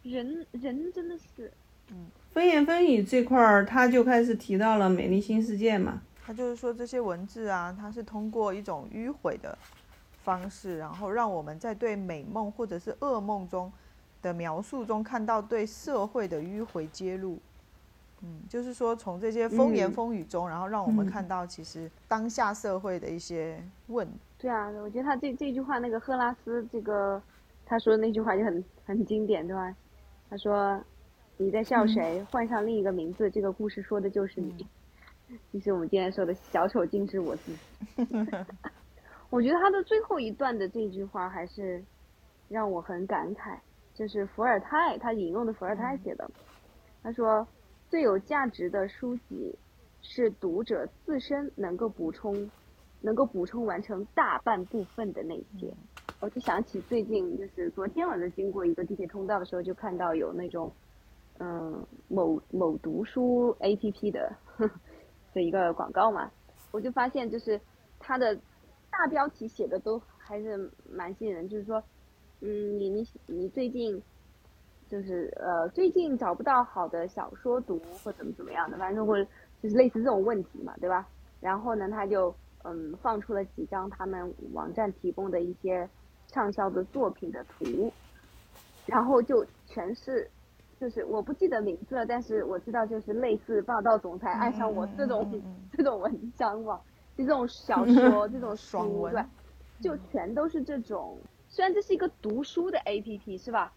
[0.06, 1.52] 人人真的是，
[1.92, 9.58] 嗯，风言风语这块儿他就开始提到了美丽新世界嘛，他就是说这些文字啊，它是通过一种迂回的
[10.24, 13.72] 方式，然后让我们在对美梦或者是噩梦中。
[14.22, 17.38] 的描述中看到对社会的迂回揭露，
[18.24, 24.08] 嗯，就是说从这些风言风语中，然后让我们看到其实当下社会的一些问。
[24.40, 27.22] 对啊，我觉得他这这句话，那个赫拉斯这个
[27.68, 29.72] 他说的那句话就很很经典，对吧？
[30.30, 30.84] 他说
[31.38, 32.24] 你在笑谁？
[32.32, 34.68] 换上另一个名字，这个故事说的就是你。
[35.52, 37.60] 就是我们今天说的小丑竟是我自己。
[39.30, 41.84] 我觉得他的最后一段的这句话还是
[42.48, 43.58] 让我很感慨。
[43.96, 46.30] 就是伏尔泰，他引用的伏尔泰写的。
[47.02, 47.48] 他说，
[47.90, 49.58] 最有价值的书籍
[50.02, 52.52] 是读者自身能够补充，
[53.00, 55.74] 能够补充完成大半部分的那些。
[56.20, 60.72] 我就想起最近，就是昨天晚上经过一个地铁通道的时候，就看到有那种，
[61.40, 64.36] 嗯，某某读书 APP 的
[65.34, 66.32] 的一个广告嘛。
[66.72, 67.60] 我就发现，就是
[68.00, 68.36] 它的
[68.90, 71.84] 大标题写的都还是蛮吸引人，就是说。
[72.42, 74.00] 嗯，你你你最近
[74.90, 79.24] 就是呃，最近找不到好的小说读或怎么怎么样的，反正或者
[79.64, 81.08] 就是类似这种问题嘛，对吧？
[81.40, 82.36] 然后呢，他就
[82.66, 85.88] 嗯放出了几张他们网站提供的一些
[86.28, 87.92] 畅销的作品的图，
[88.86, 90.30] 然后就全是，
[90.80, 96.82] 就是我不记得名字了，但是我知道就是类似霸道总裁爱上我这种、嗯嗯嗯嗯 这种文章嘛，
[97.16, 99.20] 就这种小 说这种爽文书
[99.82, 101.18] 对，就全都是这种。
[101.48, 103.72] 虽然这是一个读书的 A P P 是吧？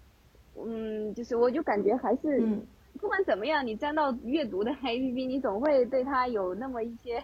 [0.57, 2.67] 嗯，就是我就感觉还是、嗯
[3.01, 7.23] 不管怎么样，你沾到阅读的 A P P，你总会对它有那么一些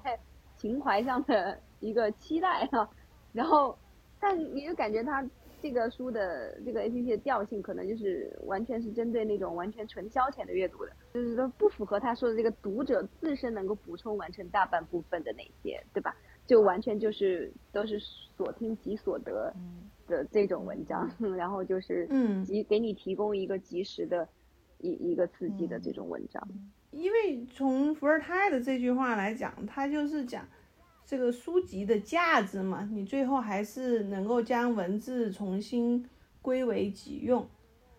[0.65, 2.89] 情怀上的 一个期待啊。
[3.35, 3.77] 然后，
[4.19, 5.23] 但你就感觉它
[5.61, 16.17] 这个书的这个 A P P 的调性，可能就是完全是针对那种完全纯消遣的阅读的，就是说不符合他说的这个读者自身能够补充完成大半部分的那些，对吧？
[16.47, 19.53] 就完全就是都是所听即所得
[20.07, 24.27] 的这种文章， 然后就是嗯及给你提供一个及时的
[24.79, 26.47] 一一个刺激的这种文章。
[26.97, 30.47] 因为从伏尔泰的这句话来讲，他就是讲
[31.05, 36.09] 这个书籍的价值嘛，你最后还是能够将文字重新
[36.41, 37.47] 归为己用，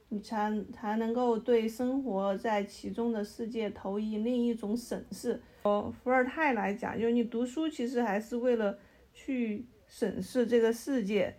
[0.10, 5.41] 你才才能够对生活在其中的世界投以另一种审视。
[5.63, 8.77] 呃，伏尔泰来讲，就是你读书其实还是为了
[9.13, 11.36] 去审视这个世界，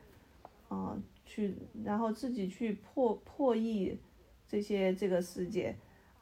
[0.69, 3.99] 啊、去然后自己去破破译
[4.47, 5.75] 这些这个世界。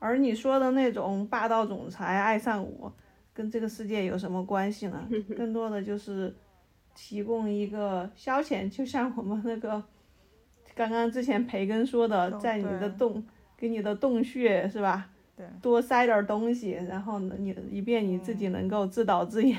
[0.05, 2.93] 而你说的那种霸道总裁爱上我，
[3.33, 5.09] 跟这个世界有什么关系呢？
[5.35, 6.35] 更多的就是
[6.95, 9.83] 提供一个消遣，就像我们那个
[10.75, 13.25] 刚刚之前培根说的，在你的洞
[13.57, 15.09] 给你的洞穴是吧？
[15.35, 19.59] 对，多塞点东西，然后呢，你以便你自己能够自导自演，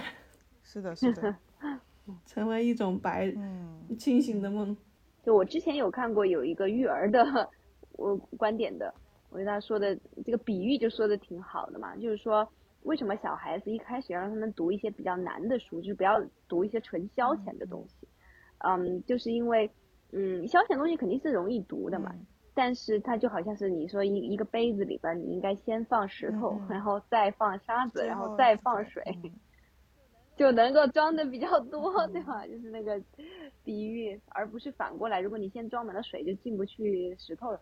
[0.61, 1.35] 是的，是的，
[2.27, 4.77] 成为一种白嗯清醒的梦。
[5.23, 7.25] 就我之前有看过有一个育儿的
[7.97, 8.93] 我观点的，
[9.35, 9.93] 我觉得他说的
[10.23, 12.47] 这个比喻就说的挺好的嘛，就是说
[12.83, 18.07] 为什么小孩子一开始要让他们读一些比较难的书，就是不要读一些纯消遣的东西，
[18.59, 19.69] 嗯，就是因为
[20.13, 29.31] 嗯消遣东西肯定是容易读的嘛，嗯但是它就好像是你说一一个杯子里边，你应该先放石头， 然后再放沙子，然后后再放水，嗯
[30.37, 32.47] 就能够装的比较多， 对吧？
[32.47, 33.01] 就是那个
[33.65, 37.59] 比喻，而不是反过来，如果你先装满了水，就进不去石头了。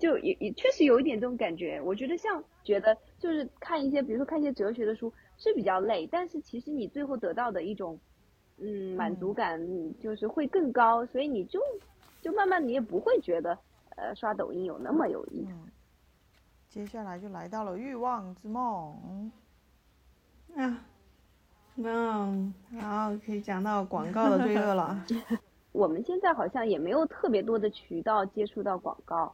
[0.00, 1.80] 就也也确实有一点这种感觉。
[1.82, 7.96] 我觉得像觉得就是看一些，比如说看一些哲学的书是比较累，但是其实你最后得到的一种
[8.56, 9.60] 嗯满足感
[10.00, 11.60] 就是会更高，所以你就
[12.20, 13.56] 就慢慢你也不会觉得
[13.96, 15.52] 呃刷抖音有那么有意思。
[15.52, 15.70] 嗯，
[16.68, 19.30] 接下来就来到了欲望之梦。
[20.56, 20.84] 啊，
[21.76, 25.04] 嗯，然后可以讲到广告的罪恶了。
[25.72, 29.32] 我们现在好像也没有特别多的渠道接触到广告，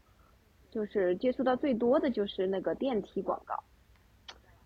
[0.77, 3.55] 就是接触到最多的就是那个电梯广告，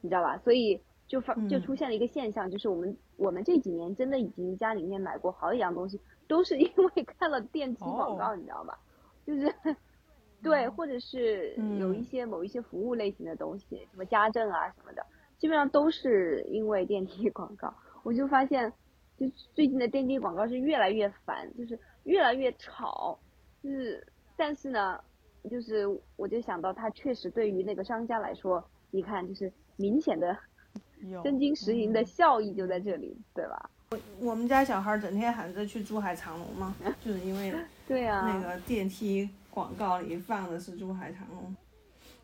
[0.00, 0.36] 你知道吧？
[0.38, 8.76] 所以就发就嗯出现了一个现象，就是我们我们这几年真的已经家里面买过好几样东西，都是 因为看了电梯广告，哦你知道吧？
[9.24, 9.54] 就是
[10.42, 15.06] 对，或者是有一嗯些某一些服务类型的东西，什么家政啊什么的，
[15.38, 17.72] 基本上都是因为电梯广告。
[18.02, 18.72] 我就发现，
[19.16, 23.16] 就最近的电梯广告是越来越烦，就是越来越吵，
[23.62, 24.04] 就是
[24.36, 24.98] 但是呢，
[25.48, 30.36] 就是我就想到他确实对于那个商家来说，你看就是明显的
[31.24, 33.70] 真金实银的嗯效益就在这里，对吧？
[33.90, 36.74] 我我们家小孩整天喊着去珠海长隆嘛，
[37.04, 37.52] 就是因为
[37.88, 41.56] 对啊，那个电梯广告里放的是珠海长隆。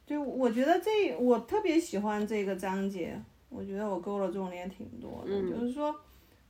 [0.07, 5.93] 就我觉得这我特别喜欢这个章节，我觉得我勾了重点挺多的，嗯就是说，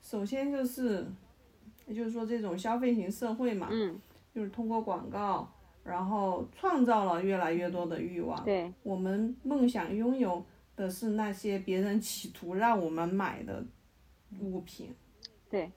[0.02, 1.06] 首先就是，
[1.86, 3.98] 也就是说这种消费型社会嘛，嗯，
[4.34, 5.50] 就是通过广告，
[5.86, 8.42] 然后创造了越来越多的欲望。
[8.44, 10.44] 对，我们梦想拥有
[10.74, 13.64] 的是那些别人企图让我们买的
[14.40, 14.94] 物品，
[15.48, 15.70] 对，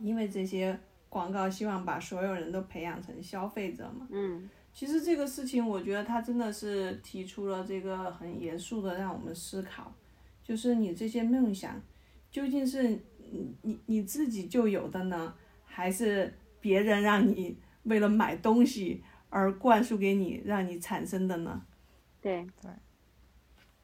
[0.00, 4.08] 因为这些广告希望把所有人都培养成消费者嘛。
[4.10, 9.90] 嗯其实这个事情，我觉得他真的是提出了这个很严肃的让我们思考，
[10.44, 11.80] 就是你这些梦想
[12.30, 12.86] 究竟是
[13.30, 15.32] 你你你自己就有的呢，
[15.64, 16.30] 还是
[16.60, 19.02] 别人让你为了买东西
[19.36, 21.62] 而灌输给你，让你产生的呢？
[22.22, 22.70] 对对，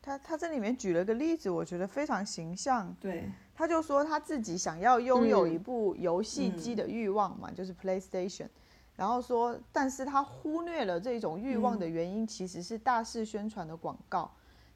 [0.00, 2.96] 他他这里面举了个例子，我觉得非常形象。
[2.98, 8.48] 对，他就说他自己想要拥有嗯一部游戏机的欲望嘛，就是 PlayStation。
[8.96, 14.30] 然后说，但是他忽略了这种欲望的原因，其实是大肆宣传的广告。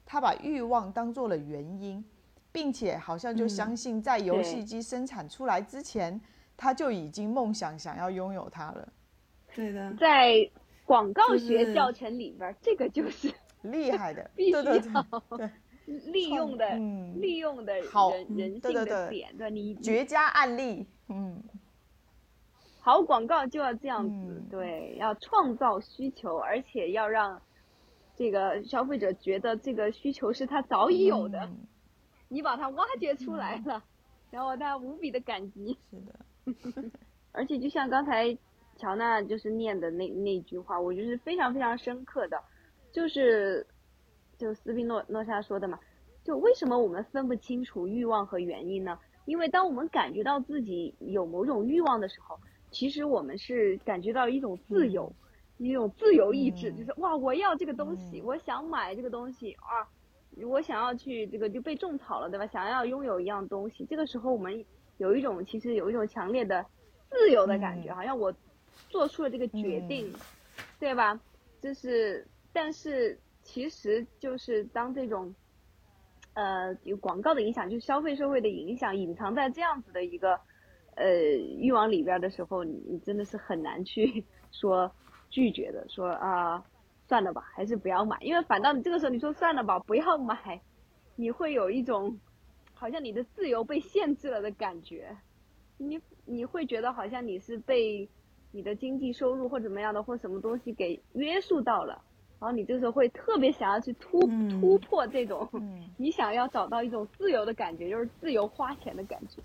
[0.05, 2.05] 他把欲望当做了原因，
[2.51, 6.21] 并且好像就相信在游戏机生产出来之前，
[6.55, 8.87] 他就已经梦想想要拥有它了。
[9.55, 10.47] 对的，在
[10.87, 13.31] 广告学教程里边，这个就是
[13.61, 14.63] 厉害的， 必须要，
[16.11, 17.91] 利用的、嗯利用的人
[18.37, 21.43] 人性的点，对你绝佳案例，嗯，
[22.79, 27.41] 好广告就要这样子，嗯对，要创造需求，而且要让
[28.15, 31.67] 这个消费者觉得这个需求是他早已有的，嗯
[32.29, 33.61] 你把它挖掘出来。
[33.65, 33.83] 了，
[34.31, 35.77] 然后他无比的感激。
[35.89, 36.91] 是的，
[37.31, 38.37] 而且就像刚才
[38.77, 42.41] 乔娜就是念的那那句话，我觉得是非常非常深刻的，
[42.91, 43.65] 就是
[44.37, 45.79] 就斯宾诺诺莎说的嘛，
[46.23, 48.97] 就为什么我们分不清楚欲望和原因呢？
[49.25, 52.39] 因为当我们感觉到自己有某种欲望的时候，
[52.71, 55.11] 其实我们是感觉到一种自由，
[55.57, 59.83] 一种自由意志，嗯就是哇，我要这个东西，嗯我想买这个东西啊，
[60.45, 62.47] 我想要去这个就被种草了，对吧？
[62.47, 64.63] 想要拥有一样东西，这个时候我们
[64.97, 66.65] 有一种其实有一种强烈的
[67.09, 68.33] 自由的感觉，嗯好像我
[68.89, 70.13] 做出了这个决定，
[70.79, 71.19] 对吧？
[71.61, 75.33] 就是，但是其实就是当这种，
[76.33, 80.39] 呃，有广告的影响，就是消费社会的影响，隐藏在这样子的一个
[80.95, 81.09] 呃
[81.57, 84.91] 欲望里边儿的时候，你你真的是很难去 说
[85.29, 86.63] 拒绝的，说啊、
[87.07, 90.61] 算了吧，还是不要买，因为反倒你这个时候你说算了吧，不要买，
[91.15, 92.19] 你会有一种
[92.73, 95.17] 好像你的自由被限制了的感觉，
[95.77, 98.07] 你你会觉得好像你是被
[98.51, 102.01] 你的经济收入或怎么样的或什么东西给约束到了，
[102.39, 105.83] 然后你这时候会特别想要去突、嗯突破这种，嗯。
[105.97, 109.41] 你想要找到一种自由的感觉，就是自由花钱的感觉，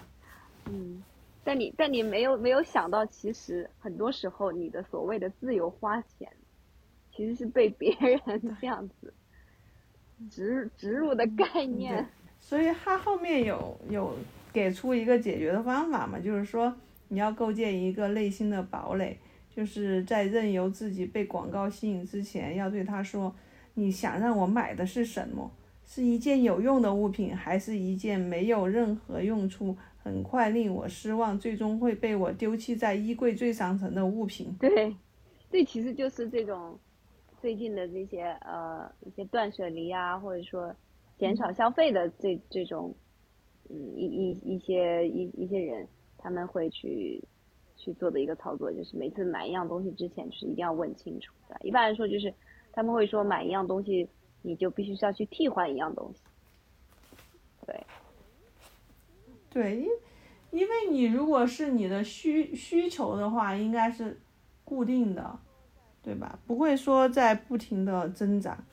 [0.67, 1.03] 嗯，
[1.43, 6.31] 但你但你没有没有想到，其实很多时候你的所谓的自由花钱，
[7.11, 9.15] 其实是被别人这样子
[10.31, 12.07] 植植入的概念，
[12.39, 14.15] 所以他后面有有
[14.53, 16.75] 给出一个解决的方法嘛，就是说
[17.13, 19.19] 你要构建一个内心的堡垒，
[19.51, 23.35] 就是在任由自己被广告吸引之前，要对他说，
[23.75, 25.53] 你想让我买的是什么？
[25.85, 34.51] 是一件有用的物品，还是一件没有任何用处、很快令我失望，最终会被我丢弃在衣柜最上层的物品？
[34.59, 34.97] 对，
[35.51, 36.79] 这其实就是这种
[37.43, 40.75] 最近的这些呃一些断舍离啊，或者说
[41.19, 42.95] 减少消费的这这种
[43.69, 45.87] 嗯一一一些一一些人
[46.23, 47.23] 他们会去
[47.77, 51.57] 去做的一个操作，就是每次买一样东西之前，就是一定要问清楚，的？
[51.63, 52.33] 一般来说就是
[52.73, 54.09] 他们会说买一样东西，
[54.43, 56.21] 你就必须是要去替换一样东西。
[57.67, 57.87] 对，
[59.51, 59.89] 对，因
[60.53, 64.21] 因为你如果是你的需需求的话，应该是
[64.65, 65.39] 固定的，
[66.03, 66.39] 对吧？
[66.47, 68.65] 不会说在不停的增长。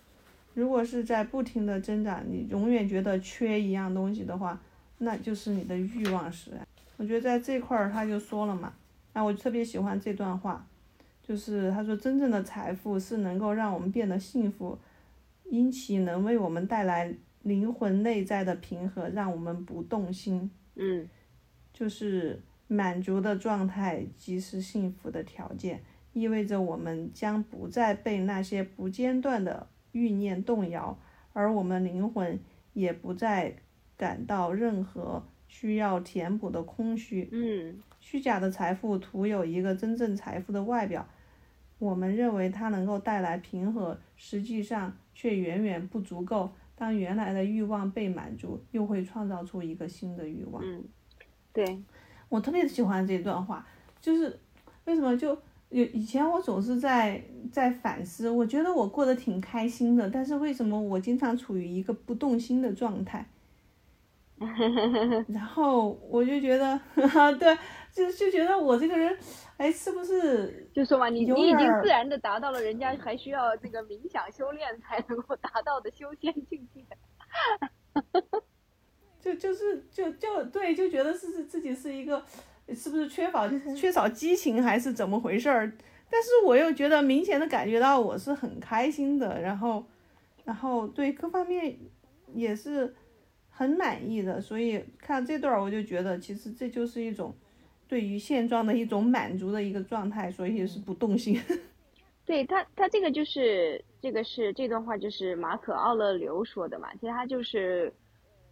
[0.53, 4.59] 如果是在不停的增长，你永远觉得缺一样东西的话，
[4.97, 6.67] 那就是你的欲望使然。
[6.99, 8.73] 我觉得在这块儿他就说了嘛，
[9.13, 10.67] 那我特别喜欢这段话，
[11.23, 14.77] 就是他说真正的财富是能够让我们变得幸福，
[15.45, 20.51] 因其能为我们带来灵魂内在的平和，让我们不动心。
[20.75, 21.07] 嗯
[21.71, 25.81] 就是满足的状态即是幸福的条件，
[26.11, 30.99] 意味着我们将不再被那些不间断的欲念动摇，
[31.31, 32.37] 而我们灵魂
[32.73, 33.55] 也不再
[33.95, 37.27] 感到任何需要填补的空虚。
[37.33, 41.05] 嗯虚假的财富徒有一个真正财富的外表，
[41.77, 46.49] 我们认为它能够带来平和，实际上却远远不足够。
[46.75, 50.63] 当原来的欲望被满足，又会创造出一个新的欲望。
[50.65, 50.81] 嗯，
[51.51, 51.83] 对，
[52.29, 53.67] 我特别喜欢这段话，
[53.99, 54.39] 就是
[54.85, 55.37] 为什么就
[55.67, 57.21] 有以前我总是在
[57.51, 63.27] 在反思，我觉得我过得挺开心的，但是为什么我经常处于一个不动心的状态？
[65.27, 66.79] 然后我就觉得，
[67.37, 67.57] 对，
[67.91, 69.17] 就就觉得我这个人，
[69.57, 76.85] 哎，是不是就说嘛，你有你已经自然的达到了人家还需要这个冥想修炼才能够达到的修仙境界。
[79.19, 82.23] 就就是就就对，就觉得是是自己是一个，
[82.73, 85.71] 是不是缺乏缺少激情还是怎么回事儿？
[86.09, 89.85] 但是我又觉得明显的感觉到我是很开心的，然后，
[90.45, 91.77] 然后对各方面
[92.33, 92.95] 也是
[93.60, 97.36] 很满意的，所以看这段儿我就觉得其实这就是一种
[97.89, 101.38] 对于现状的一种满足的一个状态，所以是不动心。
[102.26, 107.91] 对他，他这个就是这个是这段话就是马可·奥勒留说的嘛，其实他就是，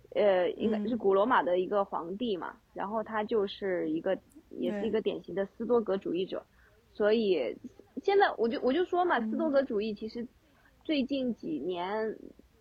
[0.09, 4.17] 呃，应该是古罗马的一个皇帝嘛，然后他就是一个
[4.49, 6.45] 也是一个典型的斯多格主义者，
[6.91, 7.55] 所以
[8.03, 10.27] 现在我就我就说嘛，斯多格主义其实
[10.83, 12.13] 最近几年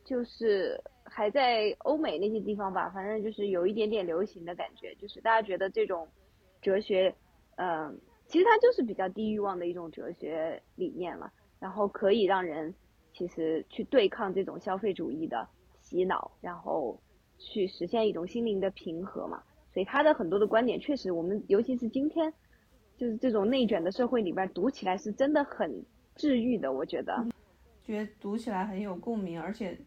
[0.05, 0.81] 就是
[1.17, 6.07] 还在欧美那些地方吧，反正就是有一点点流行的感觉，就是大家觉得这种
[6.61, 7.15] 哲学，
[7.57, 12.75] 嗯、其实它就是比较低欲望的一种哲学理念了，然后可以让人
[13.15, 15.49] 其实去对抗这种消费主义的
[15.81, 17.01] 洗脑，然后
[17.39, 19.43] 去实现一种心灵的平和嘛。
[19.73, 22.31] 所以他的很多的观点确实，我们尤其是今天
[22.99, 25.83] 就是这种内卷的社会里边读起来是真的很
[26.15, 27.27] 治愈的，我觉得。
[27.83, 29.79] 觉得读起来很有共鸣，而且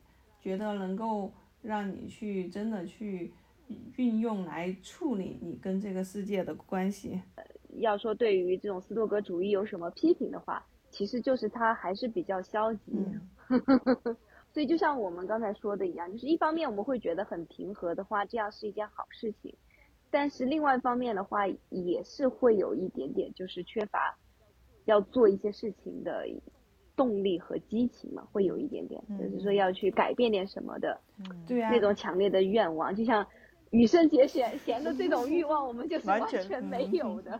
[0.49, 1.31] 觉得能够
[1.61, 3.31] 让你去真的去
[3.97, 7.21] 运用来处理你跟这个世界的关系。
[7.77, 12.81] 要说对于这种斯多格主义有什么批评的话，其实就是它还是比较消极。
[14.51, 19.55] 所以就像我们刚才说的一样，就是一方面我们会觉得很平和的话，这样是一件好事情，
[20.09, 24.17] 但是另外一方面的话，也是会有一点点就是缺乏
[24.85, 26.25] 要做一些事情的。
[26.99, 30.99] 动力和激情嘛，会有一点点，就是说要去改变点什么的，
[31.47, 33.25] 对啊，那种强烈的愿望，就像
[33.69, 37.39] 羽生结弦弦的这种欲望，我们就是完 全没有的。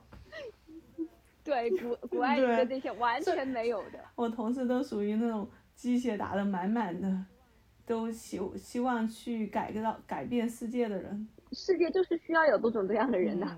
[1.44, 4.00] 对，古古爱的这些完全没有的。
[4.16, 5.46] 我同事都属于那种
[5.76, 7.26] 鸡血打的满满的，
[7.86, 11.28] 都希希望去改个到改变世界的人。
[11.52, 13.58] 世界就是需要有多种多样的人呐。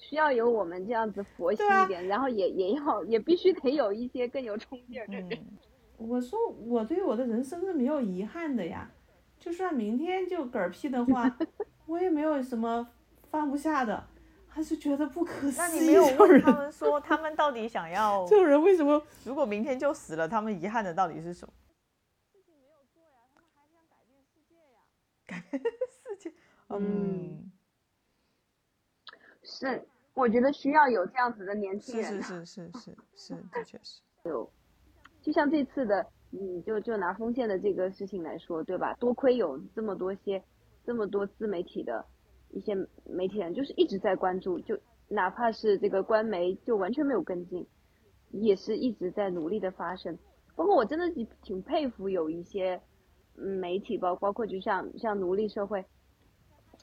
[0.00, 5.46] 需要有我们这样子佛系一点，然后也也要也必须得有一些更有冲劲的人。
[5.98, 8.90] 我说我对我的人生是没有遗憾的呀，
[9.38, 11.36] 就算明天就嗝屁的话，
[11.86, 12.88] 我也没有什么
[13.30, 14.08] 放不下的，
[14.48, 15.54] 还是觉得不可思议。
[15.58, 19.00] 那你没有问他们说，他们到底想要 这种人为什么？
[19.24, 21.52] 如果明天就死了，他们遗憾的到底是什么？
[22.32, 24.80] 事情没有做呀，他们还想改变世界呀。
[25.26, 26.32] 改变世界，
[26.70, 27.52] 嗯，
[29.60, 29.86] 是。
[30.12, 34.02] 我觉得需要有这样子的年轻人，是是是是是，的确是。
[34.24, 34.50] 有，
[35.22, 38.92] 就像这次的，嗯，就就拿丰县的这个事情来说，对吧？
[38.94, 40.42] 多亏有这么多些，
[40.84, 42.04] 这么多自媒体的
[42.50, 44.76] 一些媒体人，就是一直在关注，就
[45.08, 47.64] 哪怕是这个官媒就完全没有跟进，
[48.30, 50.18] 也是一直在努力的发声。
[50.56, 51.08] 包括我真的
[51.40, 52.82] 挺佩服有一些
[53.36, 55.86] 媒体，包包括就像像奴隶社会，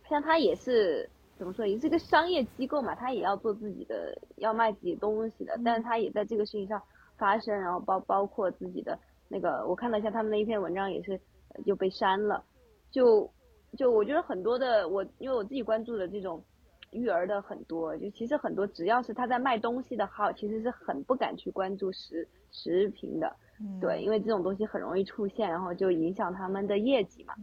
[0.09, 1.11] 像他也是。
[1.38, 1.65] 怎么说？
[1.65, 5.57] 也是一个商业机构嘛，他也要做自己的，要卖自己东西的。
[5.63, 6.81] 但是他也在这个事情上
[7.15, 8.97] 发声，然后包包括自己的
[9.29, 11.19] 那个，我看了一下他们的一篇文章，也是
[11.65, 12.43] 就被删了。
[12.91, 13.29] 就
[13.77, 16.43] 就我觉得很多的，我因为我自己关注的这种
[16.91, 23.35] 育儿的很多，就其实很多只要是他在卖东西的号，其实是很不敢去关注食食品的，
[23.79, 27.35] 对，因为这种东西很容易出现，然后就影响他们的业绩嘛。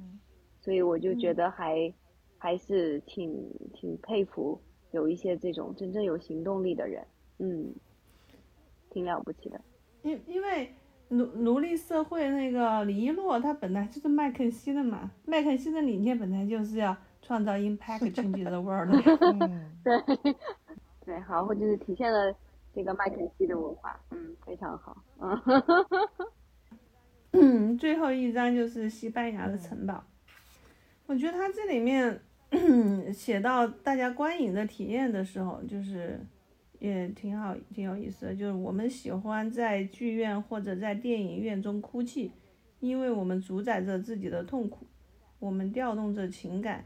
[0.60, 1.92] 所以我就觉得还。
[2.44, 3.34] 还是挺
[3.72, 7.02] 挺佩服有一些这种真正有行动力的人，
[7.38, 7.74] 嗯，
[8.90, 9.58] 挺了不起的。
[10.02, 10.70] 因因为
[11.08, 18.90] 奴奴隶社会那个李一诺，他本来就是麦肯锡的嘛，麦肯锡的理念本来就是要创造 impact change the world。
[19.40, 20.34] 嗯，对，
[21.06, 22.30] 对，好，或者是体现了
[22.74, 24.94] 这个麦肯锡的文化，嗯，非常好，
[27.32, 30.04] 嗯， 最后一张就是西班牙的城堡，
[31.06, 32.20] 我觉得它这里面。
[33.12, 36.18] 写到大家观影的体验的时候，就是
[36.78, 38.34] 也挺好，挺有意思的。
[38.34, 42.32] 就是我们喜欢在剧院或者在电影院中哭泣，
[42.80, 44.86] 因为我们主宰着自己的痛苦，
[45.38, 46.84] 我们调动着情感，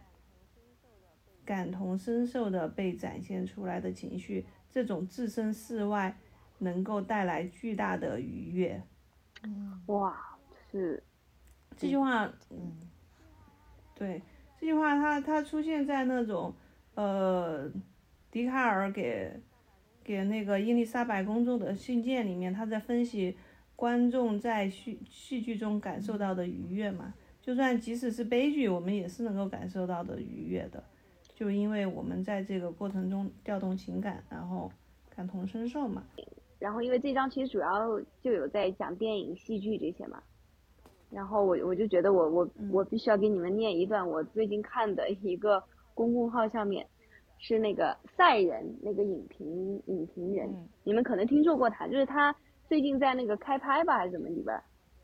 [1.44, 6.16] 感同身受的被展现出来的情绪，这种置身事外
[6.58, 8.82] 能够带来巨大的愉悦。
[9.86, 10.36] 哇，
[10.70, 11.02] 是
[11.76, 12.76] 这句话，嗯，
[13.94, 14.22] 对。
[14.60, 16.52] 这句话，它它出现在那种，
[16.94, 17.70] 呃，
[18.30, 19.32] 笛卡尔给
[20.02, 23.36] 给那个伊丽莎白公主的信件里面，他在分析
[23.76, 27.14] 观众在戏戏剧中感受到的愉悦嘛。
[27.40, 30.82] 就算即使是悲剧，我们也是能够感受到的愉悦的，
[31.34, 34.70] 就因为我们在这个过程中调动情感，然后
[35.14, 36.02] 感同身受嘛。
[36.58, 40.22] 然后，因为这章其实主要就有在讲电影、戏剧这些嘛。
[41.10, 45.62] 然后我我就觉得我我我必须要给你们念一段我最近看的一个
[45.94, 46.86] 公众号上面，
[47.38, 50.48] 是那个赛人那个影评影评人，
[50.84, 52.34] 你们可能听说过他，就是他
[52.68, 54.54] 最近在那个开拍吧还是怎么里边，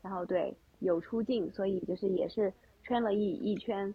[0.03, 2.53] 然后对有出镜，所以就是也是
[2.83, 3.91] 圈了一一圈，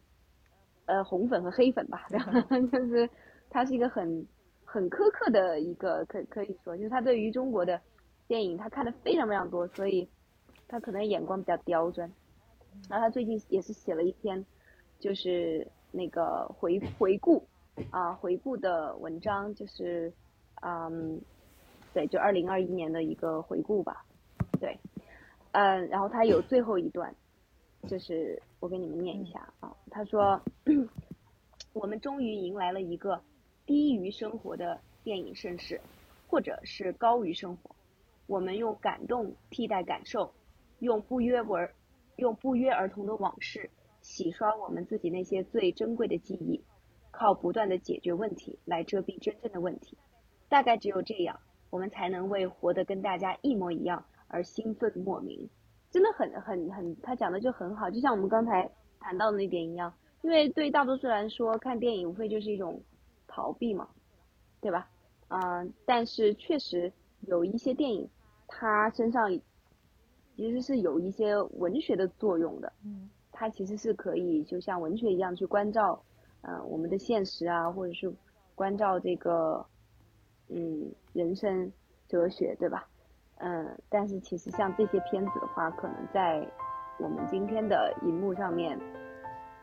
[0.86, 3.08] 呃红粉和黑粉吧， 然后就是
[3.50, 4.26] 他是一个很
[4.64, 7.80] 很苛刻的一个可可以说，就是他对于中国的
[8.26, 10.08] 电影他看的非常非常多，所以。
[10.70, 12.08] 他可能眼光比较刁钻，
[12.88, 14.46] 然后他最近也是写了一篇，
[15.00, 17.44] 就是那个回回顾
[17.90, 20.12] 啊回顾的文章，就是
[20.62, 21.20] 嗯，
[21.92, 24.06] 对，就二零二一年的一个回顾吧，
[24.60, 24.78] 对，
[25.50, 27.12] 嗯，然后他有最后一段，
[27.88, 30.40] 就是我给你们念一下啊，他说，
[31.72, 33.20] 我们终于迎来了一个
[33.66, 35.80] 低于生活的电影盛世，
[36.28, 37.74] 或者是高于生活，
[38.28, 40.32] 我们用感动替代感受。
[40.80, 41.74] 用不约而
[42.16, 43.70] 用不约而同的往事
[44.02, 46.62] 洗刷我们自己那些最珍贵的记忆，
[47.10, 49.96] 靠不断的解决问题来遮蔽真正的问题。
[50.48, 51.38] 大概只有这样，
[51.70, 55.48] 我们才能为活得跟大家一模一样而兴奋莫名。
[55.90, 59.92] 真的很很很，他讲的就很好，就像我们刚才谈到的那点一样。
[60.22, 62.82] 因为对大多数人来说，看电影无非就是一种
[63.26, 63.88] 逃避嘛，
[64.60, 64.88] 对吧？
[65.28, 68.08] 嗯，但是确实有一些电影，
[68.46, 69.40] 它身上
[70.40, 72.72] 其实是有一些文学的作用的。
[72.82, 76.02] 嗯，它其实是可以就像文学一样去关照，
[76.40, 78.10] 呃，我们的现实啊，或者是
[78.54, 79.66] 关照这个，
[80.48, 81.70] 嗯，人生
[82.08, 82.88] 哲学，对吧？
[83.36, 86.46] 嗯，但是其实像这些片子的话，可能在
[86.98, 88.78] 我们今天的荧幕上面。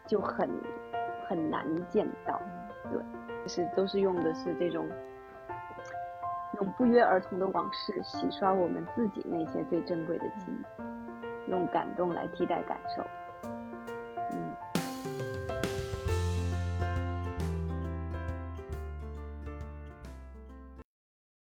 [0.10, 0.50] 就很
[1.28, 2.40] 很难见到，
[2.90, 2.98] 对，
[3.44, 4.88] 就是都是用的是这种
[6.60, 13.04] 用不约而同的往事洗刷我们自己那些最珍贵的记忆，用感动来替代感受。